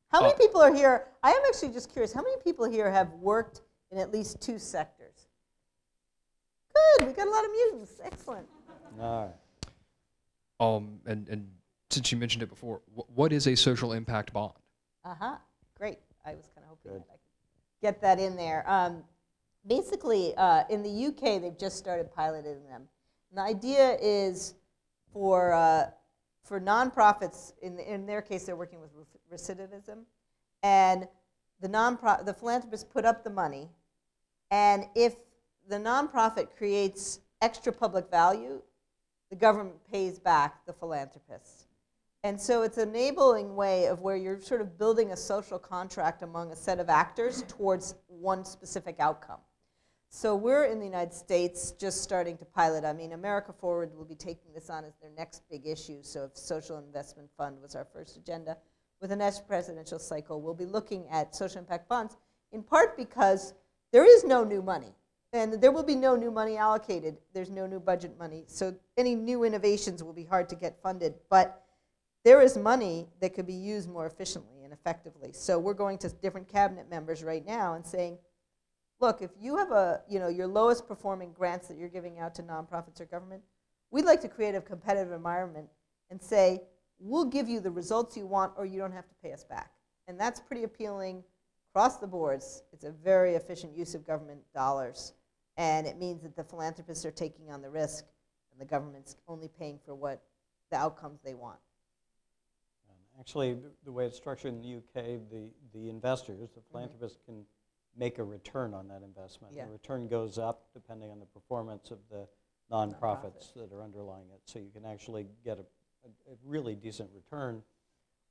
[0.10, 1.08] How many Uh, people are here?
[1.24, 2.14] I am actually just curious.
[2.14, 5.28] How many people here have worked in at least two sectors?
[6.98, 7.08] Good.
[7.08, 8.00] We got a lot of mutants.
[8.04, 8.48] Excellent.
[9.00, 9.36] All right.
[10.60, 11.50] Um, and and
[11.90, 14.54] since you mentioned it before, wh- what is a social impact bond?
[15.04, 15.36] Uh huh.
[15.78, 16.00] Great.
[16.26, 17.02] I was kind of hoping Good.
[17.02, 18.64] that I could get that in there.
[18.70, 19.04] Um,
[19.66, 22.88] basically, uh, in the UK, they've just started piloting them.
[23.30, 24.54] And the idea is
[25.14, 25.90] for uh,
[26.44, 27.54] for nonprofits.
[27.62, 28.92] In in their case, they're working with
[29.32, 30.04] recidivism,
[30.64, 31.08] and
[31.60, 33.70] the nonpro- the philanthropists put up the money,
[34.50, 35.16] and if
[35.68, 38.62] the nonprofit creates extra public value,
[39.30, 41.68] the government pays back the philanthropists.
[42.24, 46.22] And so it's an enabling way of where you're sort of building a social contract
[46.22, 49.40] among a set of actors towards one specific outcome.
[50.14, 52.84] So we're in the United States just starting to pilot.
[52.84, 56.00] I mean, America Forward will be taking this on as their next big issue.
[56.02, 58.58] So if Social Investment Fund was our first agenda,
[59.00, 62.18] with the next presidential cycle, we'll be looking at social impact bonds,
[62.52, 63.54] in part because
[63.94, 64.94] there is no new money.
[65.32, 67.16] And there will be no new money allocated.
[67.34, 68.44] There's no new budget money.
[68.48, 71.14] So any new innovations will be hard to get funded.
[71.30, 71.64] But
[72.26, 75.32] there is money that could be used more efficiently and effectively.
[75.32, 78.18] So we're going to different cabinet members right now and saying,
[79.02, 82.36] look, if you have a, you know, your lowest performing grants that you're giving out
[82.36, 83.42] to nonprofits or government,
[83.90, 85.68] we'd like to create a competitive environment
[86.12, 86.62] and say,
[87.00, 89.72] we'll give you the results you want or you don't have to pay us back.
[90.08, 91.24] And that's pretty appealing
[91.72, 92.64] across the boards.
[92.72, 95.14] It's a very efficient use of government dollars.
[95.58, 98.06] And it means that the philanthropists are taking on the risk
[98.52, 100.22] and the government's only paying for what
[100.70, 101.58] the outcomes they want.
[103.20, 106.72] Actually, the- the way it's structured in the UK, the, the investors, the mm-hmm.
[106.72, 107.46] philanthropists can
[107.98, 109.54] make a return on that investment.
[109.56, 109.66] Yeah.
[109.66, 112.28] The return goes up depending on the performance of the
[112.72, 114.42] nonprofits that are underlying it.
[114.46, 115.62] So you can actually get a,
[116.06, 117.62] a- a really decent return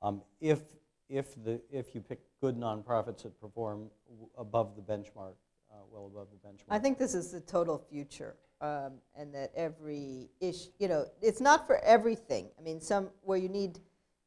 [0.02, 0.60] um, if,
[1.08, 5.34] if, the, if you pick good nonprofits that perform w- above the benchmark,
[5.70, 6.64] uh, well above the benchmark.
[6.70, 11.40] I think this is the total future, um, and that every ish, you know, it's
[11.40, 12.48] not for everything.
[12.58, 13.78] I mean, some where you need,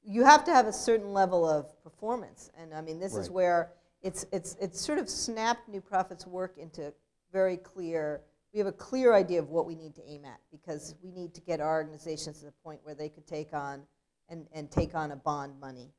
[0.03, 3.31] you have to have a certain level of performance, and I mean, this is Right.
[3.31, 3.71] where
[4.03, 6.93] it's it's it's sort of snapped New Profits work into
[7.31, 8.21] very clear.
[8.53, 11.33] We have a clear idea of what we need to aim at because we need
[11.33, 13.81] to get our organizations to the point where they could take on
[14.29, 15.89] and, and take on a bond money.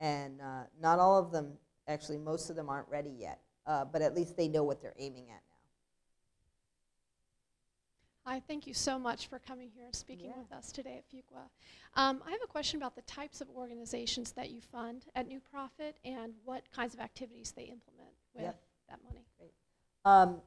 [0.00, 1.52] And uh, not all of them,
[1.86, 4.94] actually, most of them aren't ready yet, uh, but at least they know what they're
[4.98, 5.42] aiming at.
[8.26, 10.36] Hi, thank you so much for coming here and speaking Yeah.
[10.36, 11.48] with us today at Fuqua.
[11.94, 15.40] Um, I have a question about the types of organizations that you fund at New
[15.40, 18.62] Profit and what kinds of activities they implement with Yep.
[18.88, 19.24] that money.
[20.04, 20.42] Um,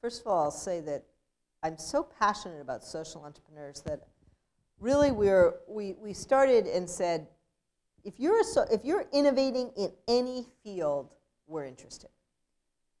[0.00, 1.04] first of all, I'll say that
[1.62, 4.08] I'm so passionate about social entrepreneurs that
[4.78, 7.28] really we're, we, we started and said,
[8.04, 11.14] if you're, a so, if you're innovating in any field,
[11.46, 12.10] we're interested.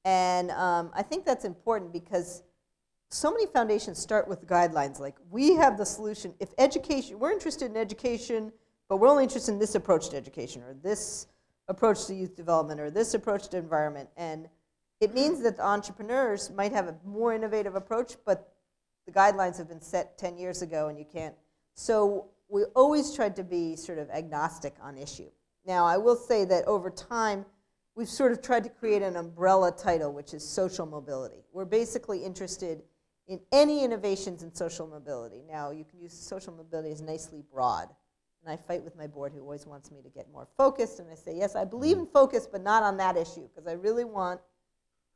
[0.04, 2.42] And um, I think that's important because
[3.10, 6.34] so many foundations start with guidelines like we have the solution.
[6.40, 8.52] If education, we're interested in education,
[8.88, 11.26] but we're only interested in this approach to education or this
[11.68, 14.08] approach to youth development or this approach to environment.
[14.16, 14.48] And
[15.00, 18.52] it means that the entrepreneurs might have a more innovative approach, but
[19.06, 21.34] the guidelines have been set 10 years ago and you can't.
[21.74, 25.30] So we always tried to be sort of agnostic on issue.
[25.66, 27.46] Now, I will say that over time,
[27.94, 31.44] we've sort of tried to create an umbrella title, which is social mobility.
[31.52, 32.82] We're basically interested
[33.28, 35.42] in any innovations in social mobility.
[35.48, 37.88] Now, you can use social mobility as nicely broad.
[38.42, 40.98] And I fight with my board who always wants me to get more focused.
[40.98, 43.72] And I say, yes, I believe in focus, but not on that issue, because I
[43.72, 44.40] really want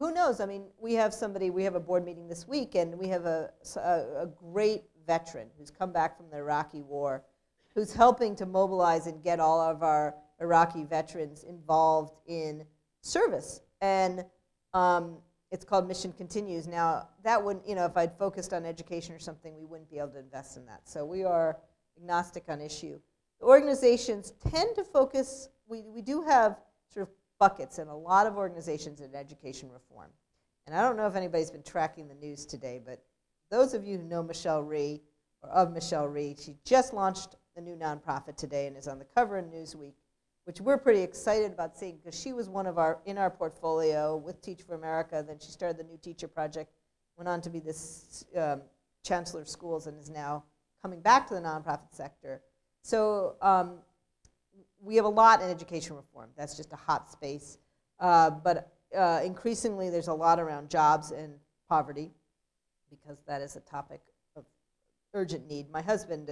[0.03, 0.41] who knows?
[0.41, 3.25] I mean, we have somebody, we have a board meeting this week, and we have
[3.25, 7.23] a, a, a great veteran who's come back from the Iraqi war,
[7.73, 12.65] who's helping to mobilize and get all of our Iraqi veterans involved in
[13.01, 13.61] service.
[13.81, 14.25] And
[14.75, 15.19] um,
[15.53, 16.67] it's called Mission Continues.
[16.67, 19.99] Now, that wouldn't, you know, if I'd focused on education or something, we wouldn't be
[19.99, 20.81] able to invest in that.
[20.89, 21.59] So we are
[22.01, 22.99] agnostic on issue.
[23.39, 28.27] The organizations tend to focus, we, we do have sort of buckets in a lot
[28.27, 30.09] of organizations in education reform.
[30.67, 33.05] And I don't know if anybody's been tracking the news today, but
[33.51, 35.03] those of you who know Michelle Rhee,
[35.43, 39.05] or of Michelle Rhee, she just launched a new nonprofit today and is on the
[39.05, 39.93] cover of Newsweek,
[40.45, 44.16] which we're pretty excited about seeing because she was one of our, in our portfolio
[44.16, 45.24] with Teach for America.
[45.26, 46.72] Then she started the New Teacher Project,
[47.16, 48.62] went on to be this um,
[49.05, 50.45] chancellor of schools, and is now
[50.80, 52.40] coming back to the nonprofit sector.
[52.82, 53.78] So um,
[54.80, 56.30] we have a lot in education reform.
[56.36, 57.59] That's just a hot space.
[58.01, 61.34] Uh, but uh, increasingly, there's a lot around jobs and
[61.68, 62.11] poverty
[62.90, 64.01] because that is a topic
[64.36, 64.45] of
[65.14, 65.70] urgent need.
[65.70, 66.28] My husband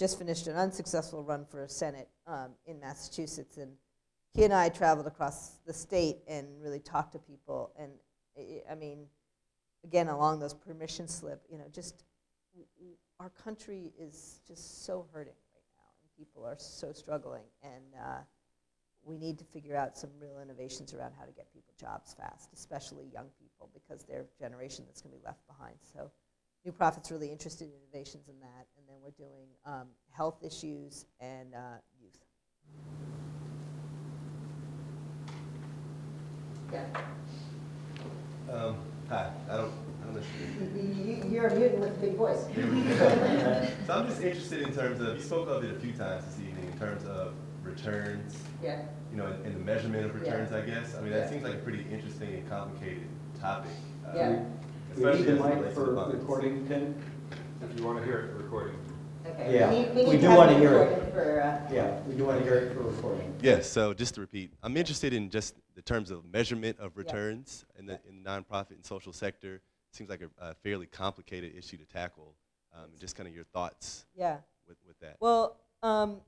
[0.00, 3.70] just finished an unsuccessful run for Senate um, in Massachusetts, and
[4.32, 7.70] he and I traveled across the state and really talked to people.
[7.78, 7.92] And
[8.34, 9.06] I- I mean,
[9.84, 12.04] again, along those permission slip, you know, just
[13.18, 18.20] our country is just so hurting right now, and people are so struggling, and uh,
[19.02, 22.48] we need to figure out some real innovations around how to get people jobs fast,
[22.54, 25.76] especially young people, because they're a generation that's going to be left behind.
[25.82, 26.10] So,
[26.64, 31.06] New Profit's really interested in innovations in that, and then we're doing um, health issues
[31.18, 31.58] and uh,
[32.00, 32.18] youth.
[36.72, 36.84] Yeah.
[38.52, 38.76] Um,
[39.08, 40.22] hi, I don't, I don't know.
[40.76, 42.44] you- You're a mutant with a big voice.
[43.86, 46.40] So I'm just interested in terms of, you spoke of it a few times this
[46.40, 47.32] evening, in terms of
[47.64, 48.82] returns, Yeah.
[49.10, 50.20] you know, and, and the measurement of Yeah.
[50.34, 50.94] returns, I guess.
[50.94, 51.20] I mean, Yeah.
[51.20, 53.08] that seems like a pretty interesting and complicated
[53.40, 53.70] topic.
[54.06, 54.44] uh, Yeah.
[54.96, 56.94] We need the mic for recording, Tim?
[57.62, 58.76] If you want to hear it, recording.
[59.26, 59.54] Okay.
[59.54, 60.80] Yeah, need- we need do to have wanna hear it.
[60.80, 63.38] recorded For, uh, Yeah, we do want to hear it for recording.
[63.42, 67.64] Yes, so just to repeat, I'm interested in just the terms of measurement of returns
[67.78, 69.60] in the in nonprofit and social sector.
[69.92, 72.34] Seems like a, a fairly complicated issue to tackle.
[72.74, 74.38] Um, just kind of your thoughts yeah.
[74.68, 75.16] with, with that.
[75.20, 76.20] Well, um,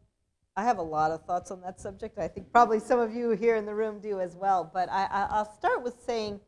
[0.57, 2.19] I have a lot of thoughts on that subject.
[2.19, 4.69] I think probably some of you here in the room do as well.
[4.73, 6.41] But I, I, I'll start with saying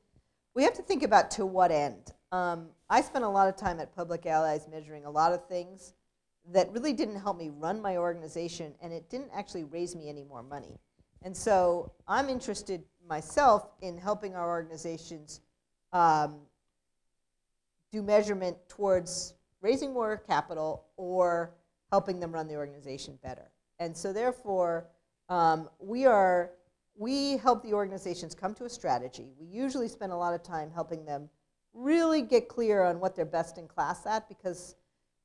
[0.55, 2.13] we have to think about to what end.
[2.33, 5.95] Um, I spent a lot of time at Public Allies measuring a lot of things
[6.53, 10.25] that really didn't help me run my organization, and it didn't actually raise me any
[10.25, 10.79] more money.
[11.23, 15.41] And so I'm interested myself in helping our organizations
[15.93, 16.37] um,
[17.91, 21.55] do measurement towards raising more capital or
[21.91, 23.51] helping them run the organization better.
[23.79, 24.87] And so therefore,
[25.29, 26.51] um, we are,
[26.97, 29.33] we help the organizations come to a strategy.
[29.39, 31.29] We usually spend a lot of time helping them
[31.73, 34.77] really get clear on what they're best in class at because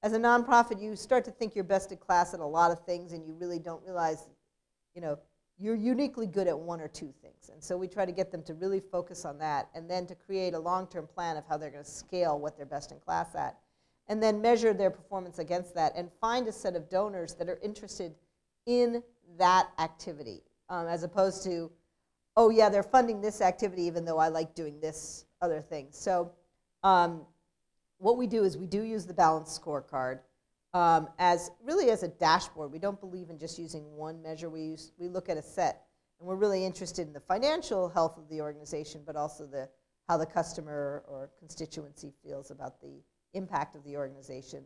[0.01, 2.83] as a nonprofit, you start to think you're best in class at a lot of
[2.85, 4.27] things and you really don't realize,
[4.95, 5.19] you know,
[5.59, 7.49] you're uniquely good at one or two things.
[7.51, 10.15] And so we try to get them to really focus on that and then to
[10.15, 13.35] create a long-term plan of how they're going to scale what they're best in class
[13.35, 13.57] at.
[14.07, 17.59] And then measure their performance against that and find a set of donors that are
[17.61, 18.15] interested
[18.65, 19.03] in
[19.37, 21.71] that activity um, as opposed to,
[22.35, 25.87] oh yeah, they're funding this activity even though I like doing this other thing.
[25.91, 26.31] So
[26.83, 27.21] um,
[27.97, 30.19] what we do is we do use the balanced scorecard
[30.73, 32.71] um, as really as a dashboard.
[32.71, 34.49] We don't believe in just using one measure.
[34.49, 35.85] We use we look at a set,
[36.19, 39.69] and we're really interested in the financial health of the organization, but also the
[40.07, 43.01] how the customer or constituency feels about the
[43.33, 44.63] impact of the organization,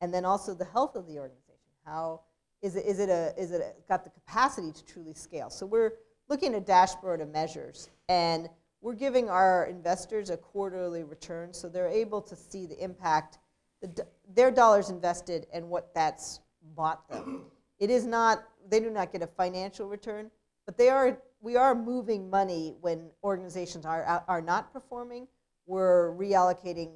[0.00, 1.52] and then also the health of the organization.
[1.84, 2.20] How
[2.62, 5.50] is it is it a is it a, got the capacity to truly scale?
[5.50, 5.92] So we're
[6.28, 8.48] looking at a dashboard of measures and
[8.80, 13.38] we're giving our investors a quarterly return so they're able to see the impact,
[13.80, 16.40] the, their dollars invested and what that's
[16.76, 17.46] bought them.
[17.78, 20.30] It is not, they do not get a financial return,
[20.66, 25.26] but they are, we are moving money when organizations are, are not performing.
[25.66, 26.90] We're reallocating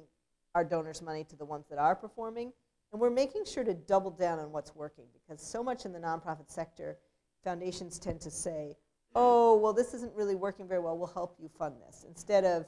[0.55, 2.51] our donors' money to the ones that are performing.
[2.91, 5.99] And we're making sure to double down on what's working because so much in the
[5.99, 6.97] nonprofit sector,
[7.43, 8.75] foundations tend to say,
[9.15, 12.05] oh, well, this isn't really working very well, we'll help you fund this.
[12.07, 12.65] Instead of,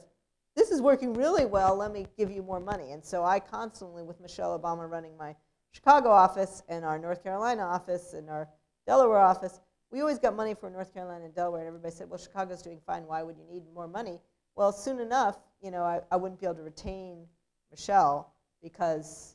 [0.56, 2.92] this is working really well, let me give you more money.
[2.92, 5.34] And so I constantly, with Michelle Obama running my
[5.72, 8.48] Chicago office and our North Carolina office and our
[8.86, 9.60] Delaware office,
[9.90, 12.80] we always got money for North Carolina and Delaware, and everybody said, well, Chicago's doing
[12.86, 14.20] fine, why would you need more money?
[14.56, 17.26] Well, soon enough, you know, I, I wouldn't be able to retain
[17.70, 19.33] Michelle because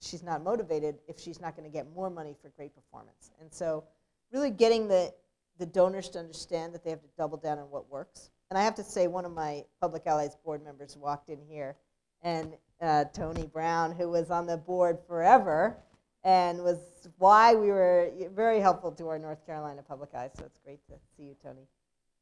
[0.00, 3.30] she's not motivated if she's not going to get more money for great performance.
[3.40, 3.84] And so
[4.32, 5.12] really getting the,
[5.58, 8.30] the donors to understand that they have to double down on what works.
[8.50, 11.76] And I have to say, one of my Public Allies board members walked in here,
[12.22, 15.76] and uh, Tony Brown, who was on the board forever,
[16.24, 20.32] and was why we were very helpful to our North Carolina Public Allies.
[20.36, 21.68] So it's great to see you, Tony.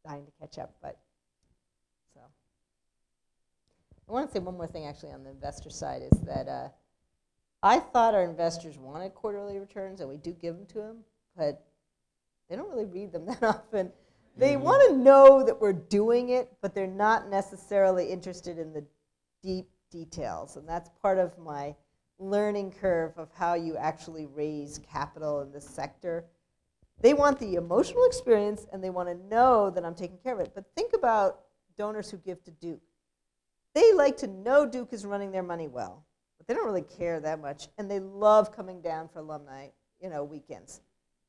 [0.07, 0.99] Dying to catch up, but
[2.14, 2.20] so.
[4.09, 6.68] I want to say one more thing actually on the investor side is that uh,
[7.63, 10.99] I thought our investors wanted quarterly returns, and we do give them to them,
[11.37, 11.65] but
[12.49, 13.93] they don't really read them that often.
[14.37, 14.63] they mm-hmm.
[14.63, 18.85] want to know that we're doing it, but they're not necessarily interested in the
[19.43, 20.57] deep details.
[20.57, 21.75] And that's part of my
[22.19, 26.25] learning curve of how you actually raise capital in this sector.
[27.01, 30.41] They want the emotional experience and they want to know that I'm taking care of
[30.41, 30.53] it.
[30.55, 31.41] But think about
[31.77, 32.81] donors who give to Duke.
[33.75, 36.05] They like to know Duke is running their money well,
[36.49, 37.69] they don't really care that much.
[37.79, 39.69] And they love coming down for alumni,
[40.03, 40.81] you know, weekends.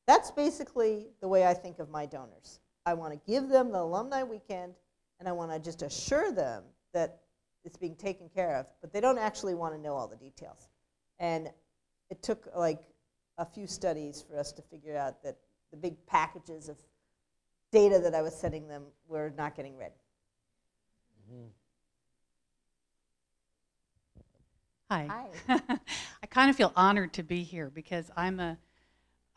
[0.06, 2.58] That's basically the way I think of my donors.
[2.86, 4.74] I want to give them the alumni weekend,
[5.20, 6.64] and I want to just assure them
[6.94, 7.20] that
[7.64, 10.68] it's being taken care of, but they don't actually want to know all the details.
[11.18, 11.50] And
[12.08, 12.80] it took like
[13.36, 15.36] a few studies for us to figure out that
[15.70, 16.78] the big packages of
[17.70, 19.92] data that I was sending them were not getting read.
[21.30, 21.46] Mm-hmm.
[24.90, 25.08] Hi.
[25.48, 28.58] I kind of feel honored to be here because I'm a,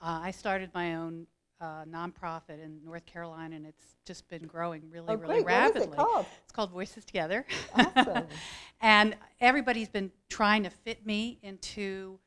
[0.01, 1.27] uh, I started my own
[1.61, 5.45] uh, nonprofit in North Carolina and it's just been growing really, Oh, really great.
[5.45, 5.97] What is it rapidly.
[5.97, 6.25] called?
[6.43, 7.45] It's called Voices Together.
[7.75, 8.25] Awesome.
[8.81, 12.17] and everybody's been trying to fit me into,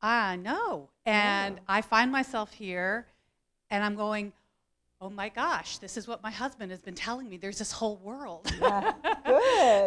[0.00, 0.88] I know.
[1.04, 3.06] And I find myself here
[3.70, 4.32] and I'm going,
[5.00, 7.36] oh my gosh, this is what my husband has been telling me.
[7.36, 8.92] There's this whole world Yeah,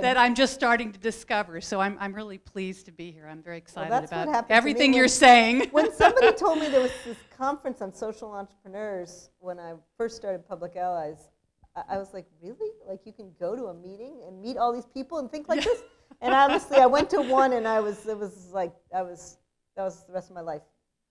[0.02, 1.60] that I'm just starting to discover.
[1.62, 3.28] So I'm, I'm really pleased to be here.
[3.28, 5.70] I'm very excited what about happened to me everything when- you're saying.
[5.72, 10.48] when somebody told me there was this conference on social entrepreneurs when I first started
[10.48, 11.30] Public Allies,
[11.76, 12.72] I, I was like, really?
[12.88, 15.64] Like you can go to a meeting and meet all these people and think like
[15.64, 15.82] this?
[16.22, 19.38] And honestly, I went to one and I was, it was like, I was,
[19.76, 20.62] that was the rest of my life.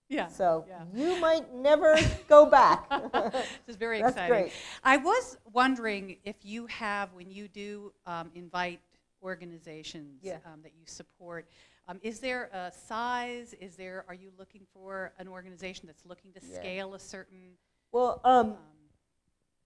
[0.09, 0.27] Yeah.
[0.27, 0.83] So yeah.
[0.93, 1.95] you might never
[2.27, 2.89] go back.
[3.11, 4.31] This is very That's exciting.
[4.31, 4.51] great.
[4.83, 8.79] I was wondering if you have, when you do um, invite
[9.21, 10.37] organizations Yeah.
[10.45, 11.49] um, that you support,
[11.89, 13.53] um, is there a size?
[13.59, 14.05] Is there?
[14.07, 16.59] Are you looking for an organization that's looking to Yeah.
[16.59, 17.57] scale a certain?
[17.91, 18.57] well, um, Um,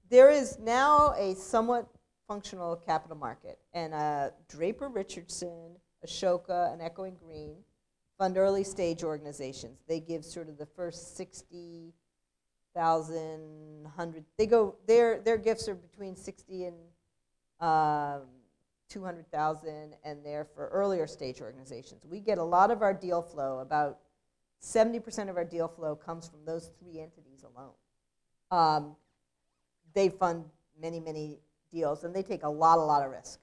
[0.09, 1.87] there is now a somewhat
[2.27, 5.43] functional capital market, and uh, Draper Richards,
[6.05, 7.55] Ashoka, and Echoing Green
[8.21, 9.79] fund early stage organizations.
[9.87, 16.15] They give sort of the first 60,000, 100, they go, their, their gifts are between
[16.15, 16.75] 60 and
[17.59, 18.21] um,
[18.89, 22.05] 200,000, and they're for earlier stage organizations.
[22.05, 23.97] We get a lot of our deal flow, about
[24.61, 27.73] 70% of our deal flow comes from those three entities alone.
[28.51, 28.95] Um,
[29.95, 30.45] they fund
[30.79, 31.39] many, many
[31.73, 33.39] deals, and they take a lot, a lot of risk.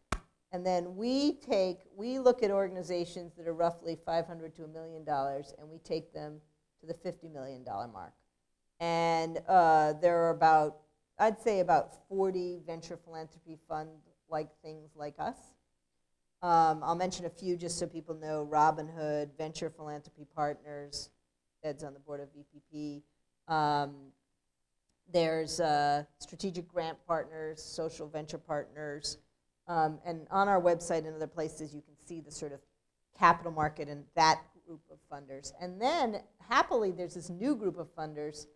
[0.53, 5.05] And then we take, we look at organizations that are roughly 500 to a million
[5.05, 6.41] dollars, and we take them
[6.81, 8.15] to the 50 million dollar mark.
[8.81, 10.79] And uh, there are about,
[11.19, 15.37] I'd say about 40 venture philanthropy fund-like things like us.
[16.41, 18.45] Um, I'll mention a few just so people know.
[18.45, 21.11] Robin Hood, Venture Philanthropy Partners,
[21.65, 23.03] Ed's on the board of VPP.
[23.53, 24.13] Um,
[25.13, 29.19] there's uh, Strategic Grant Partners, Social Venture Partners.
[29.69, 32.61] Um, and on our website and other places, you can see the sort of
[33.19, 35.53] capital market and that group of funders.
[35.61, 38.47] And then, happily, there's this new group of funders.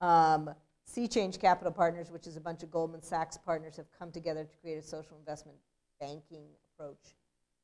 [0.00, 0.50] Um,
[0.84, 4.44] Sea Change Capital Partners, which is a bunch of Goldman Sachs partners, have come together
[4.44, 5.58] to create a social investment
[6.00, 6.44] banking
[6.74, 7.14] approach.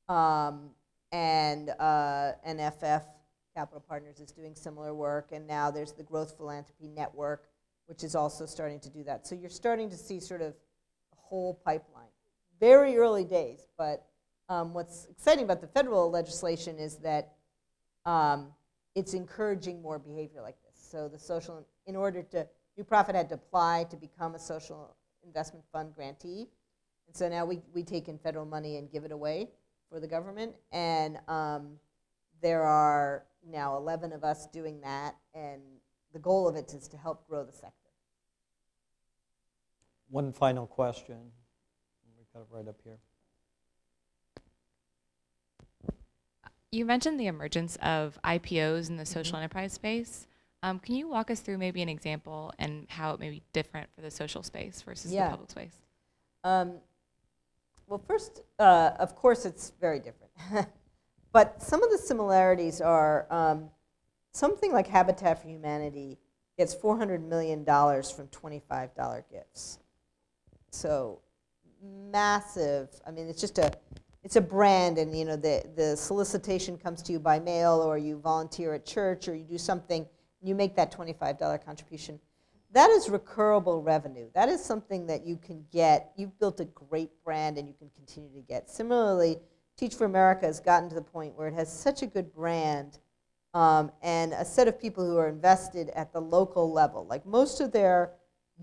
[0.09, 0.71] Um,
[1.13, 3.03] and uh, NFF
[3.55, 7.49] Capital Partners is doing similar work, and now there's the Growth Philanthropy Network,
[7.87, 9.27] which is also starting to do that.
[9.27, 10.53] So you're starting to see sort of
[11.13, 12.09] a whole pipeline.
[12.61, 14.07] Very early days, but
[14.49, 17.35] um, what's exciting about the federal legislation is that
[18.05, 18.49] um,
[18.95, 20.89] it's encouraging more behavior like this.
[20.91, 22.47] So the social, in order to,
[22.77, 26.49] New Profit had to apply to become a social investment fund grantee.
[27.07, 29.49] And so now we, we take in federal money and give it away
[29.91, 30.55] for the government.
[30.73, 31.73] And um,
[32.43, 35.17] there are now 11 of us doing that.
[35.35, 35.61] And
[36.13, 37.75] the goal of it is to help grow the sector.
[40.11, 41.19] One final question.
[42.35, 42.99] Got it right up here.
[46.71, 50.27] You mentioned the emergence of IPOs in the social enterprise space.
[50.63, 53.89] Um, can you walk us through maybe an example and how it may be different
[53.95, 55.25] for the social space versus Yeah.
[55.27, 55.81] the public space?
[56.45, 56.81] Um,
[57.87, 60.33] well, first, uh, of course, it's very different.
[61.33, 63.71] but some of the similarities are um,
[64.33, 66.19] something like Habitat for Humanity
[66.59, 69.79] gets $400 million from $25 gifts.
[70.71, 71.21] So
[71.83, 72.89] massive.
[73.07, 73.73] I mean, it's just a,
[74.23, 77.99] it's a brand, and you know, the, the solicitation comes to you by mail, or
[77.99, 80.07] you volunteer at church, or you do something,
[80.41, 82.19] and you make that $25 contribution.
[82.73, 84.29] That is recurable revenue.
[84.35, 86.13] That is something that you can get.
[86.17, 88.69] You've built a great brand and you can continue to get.
[88.69, 89.39] Similarly,
[89.79, 92.99] Teach for America has gotten to the point where it has such a good brand
[93.55, 97.07] um, and a set of people who are invested at the local level.
[97.07, 98.11] Like most of their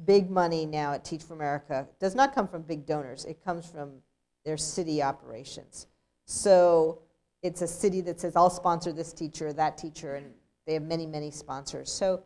[0.06, 3.26] big money now at Teach for America does not come from big donors.
[3.26, 3.94] It comes from
[4.44, 5.88] their city operations.
[6.26, 7.00] So
[7.42, 10.28] it's a city that says, I'll sponsor this teacher, that teacher, and
[10.66, 11.92] they have many, many sponsors.
[11.92, 12.24] So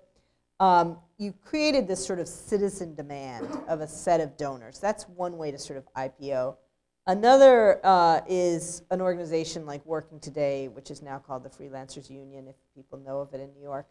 [0.59, 4.79] um, you created this sort of citizen demand of a set of donors.
[4.79, 6.55] That's one way to sort of IPO.
[7.07, 12.47] Another uh, is an organization like Working Today, which is now called the Freelancers Union,
[12.47, 13.87] if people know of it in New York,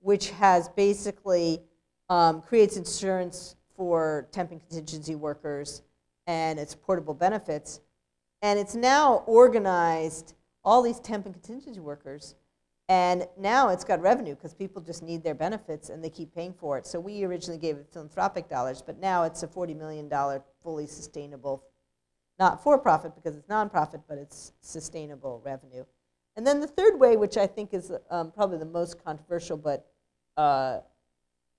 [0.00, 1.60] which has basically
[2.08, 5.82] um, creates insurance for temp and contingency workers
[6.26, 7.80] and it's portable benefits.
[8.42, 10.34] And it's now organized
[10.64, 12.34] all these temp and contingency workers.
[12.88, 16.52] And now it's got revenue because people just need their benefits and they keep paying
[16.52, 16.86] for it.
[16.86, 20.10] So we originally gave it philanthropic dollars, but now it's a $40 million
[20.62, 21.64] fully sustainable,
[22.38, 25.84] not for profit because it's nonprofit, but it's sustainable revenue.
[26.36, 29.86] And then the third way, which I think is um, probably the most controversial, but
[30.36, 30.80] uh,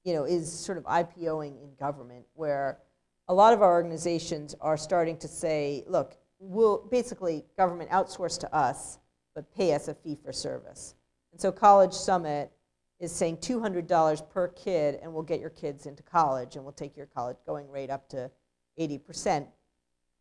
[0.07, 2.79] you know, is sort of IPOing in government, where
[3.27, 8.55] a lot of our organizations are starting to say, look, we'll basically government outsource to
[8.55, 8.99] us,
[9.35, 10.95] but pay us a fee for service.
[11.33, 12.53] And so College Summit
[13.01, 16.95] is saying $200 per kid, and we'll get your kids into college, and we'll take
[16.95, 18.31] your college going rate up to
[18.79, 19.45] 80%,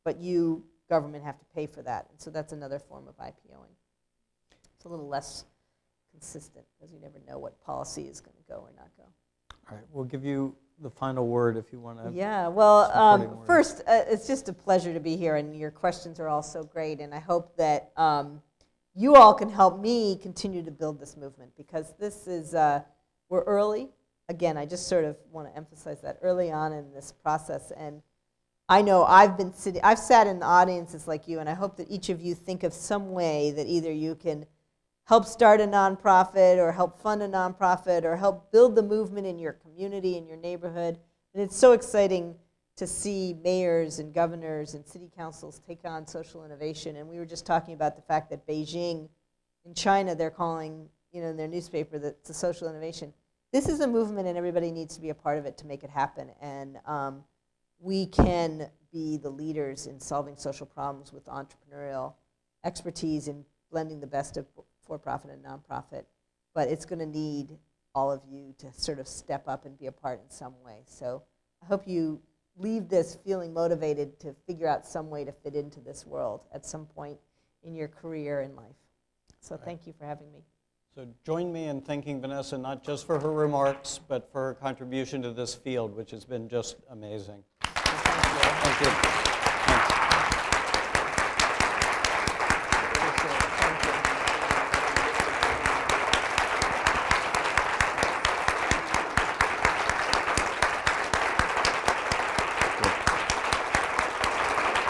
[0.02, 2.08] but you, government, have to pay for that.
[2.10, 3.70] And so that's another form of IPOing.
[4.74, 5.44] It's a little less
[6.10, 9.04] consistent, because you never know what policy is going to go or not go.
[9.68, 12.12] All right, we'll give you the final word if you want to.
[12.12, 16.20] Yeah, well, um, first, uh, it's just a pleasure to be here, and your questions
[16.20, 18.42] are all so great, and I hope that um,
[18.94, 22.82] you all can help me continue to build this movement, because this is, uh,
[23.28, 23.88] we're early.
[24.28, 28.02] Again, I just sort of want to emphasize that early on in this process, and
[28.68, 31.90] I know I've been sitting, I've sat in audiences like you, and I hope that
[31.90, 34.46] each of you think of some way that either you can
[35.06, 39.38] help start a nonprofit or help fund a nonprofit or help build the movement in
[39.38, 40.98] your community, in your neighborhood.
[41.32, 42.34] And it's so exciting
[42.76, 46.96] to see mayors and governors and city councils take on social innovation.
[46.96, 49.08] And we were just talking about the fact that Beijing,
[49.64, 53.14] in China, they're calling, you know, in their newspaper that it's a social innovation.
[53.52, 55.84] This is a movement, and everybody needs to be a part of it to make
[55.84, 56.30] it happen.
[56.42, 57.24] And um,
[57.78, 62.14] we can be the leaders in solving social problems with entrepreneurial
[62.64, 64.46] expertise in blending the best of
[64.86, 66.04] for-profit and nonprofit.
[66.54, 67.58] But it's going to need
[67.94, 70.82] all of you to sort of step up and be a part in some way.
[70.86, 71.22] So
[71.62, 72.20] I hope you
[72.58, 76.64] leave this feeling motivated to figure out some way to fit into this world at
[76.64, 77.18] some point
[77.62, 78.76] in your career and life.
[79.40, 80.40] So thank you for having me.
[80.94, 85.20] So join me in thanking Vanessa not just for her remarks, but for her contribution
[85.22, 87.44] to this field, which has been just amazing.
[87.60, 88.86] Thank you.
[89.66, 89.92] Thanks.
[92.96, 93.42] Appreciate it.
[93.60, 93.92] Thank you.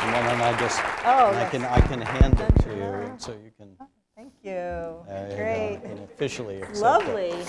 [0.02, 0.78] And why don't I just,
[1.18, 1.50] Oh, and I yes.
[1.50, 3.74] can, I can hand it to you, and so you can,
[4.14, 4.52] Thank you.
[5.08, 5.72] there you go, Great.
[5.72, 6.82] you can officially accept it.
[6.82, 7.44] Lovely.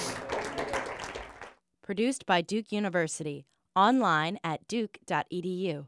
[1.84, 3.46] Produced by Duke University.
[3.76, 5.88] Online at duke.edu.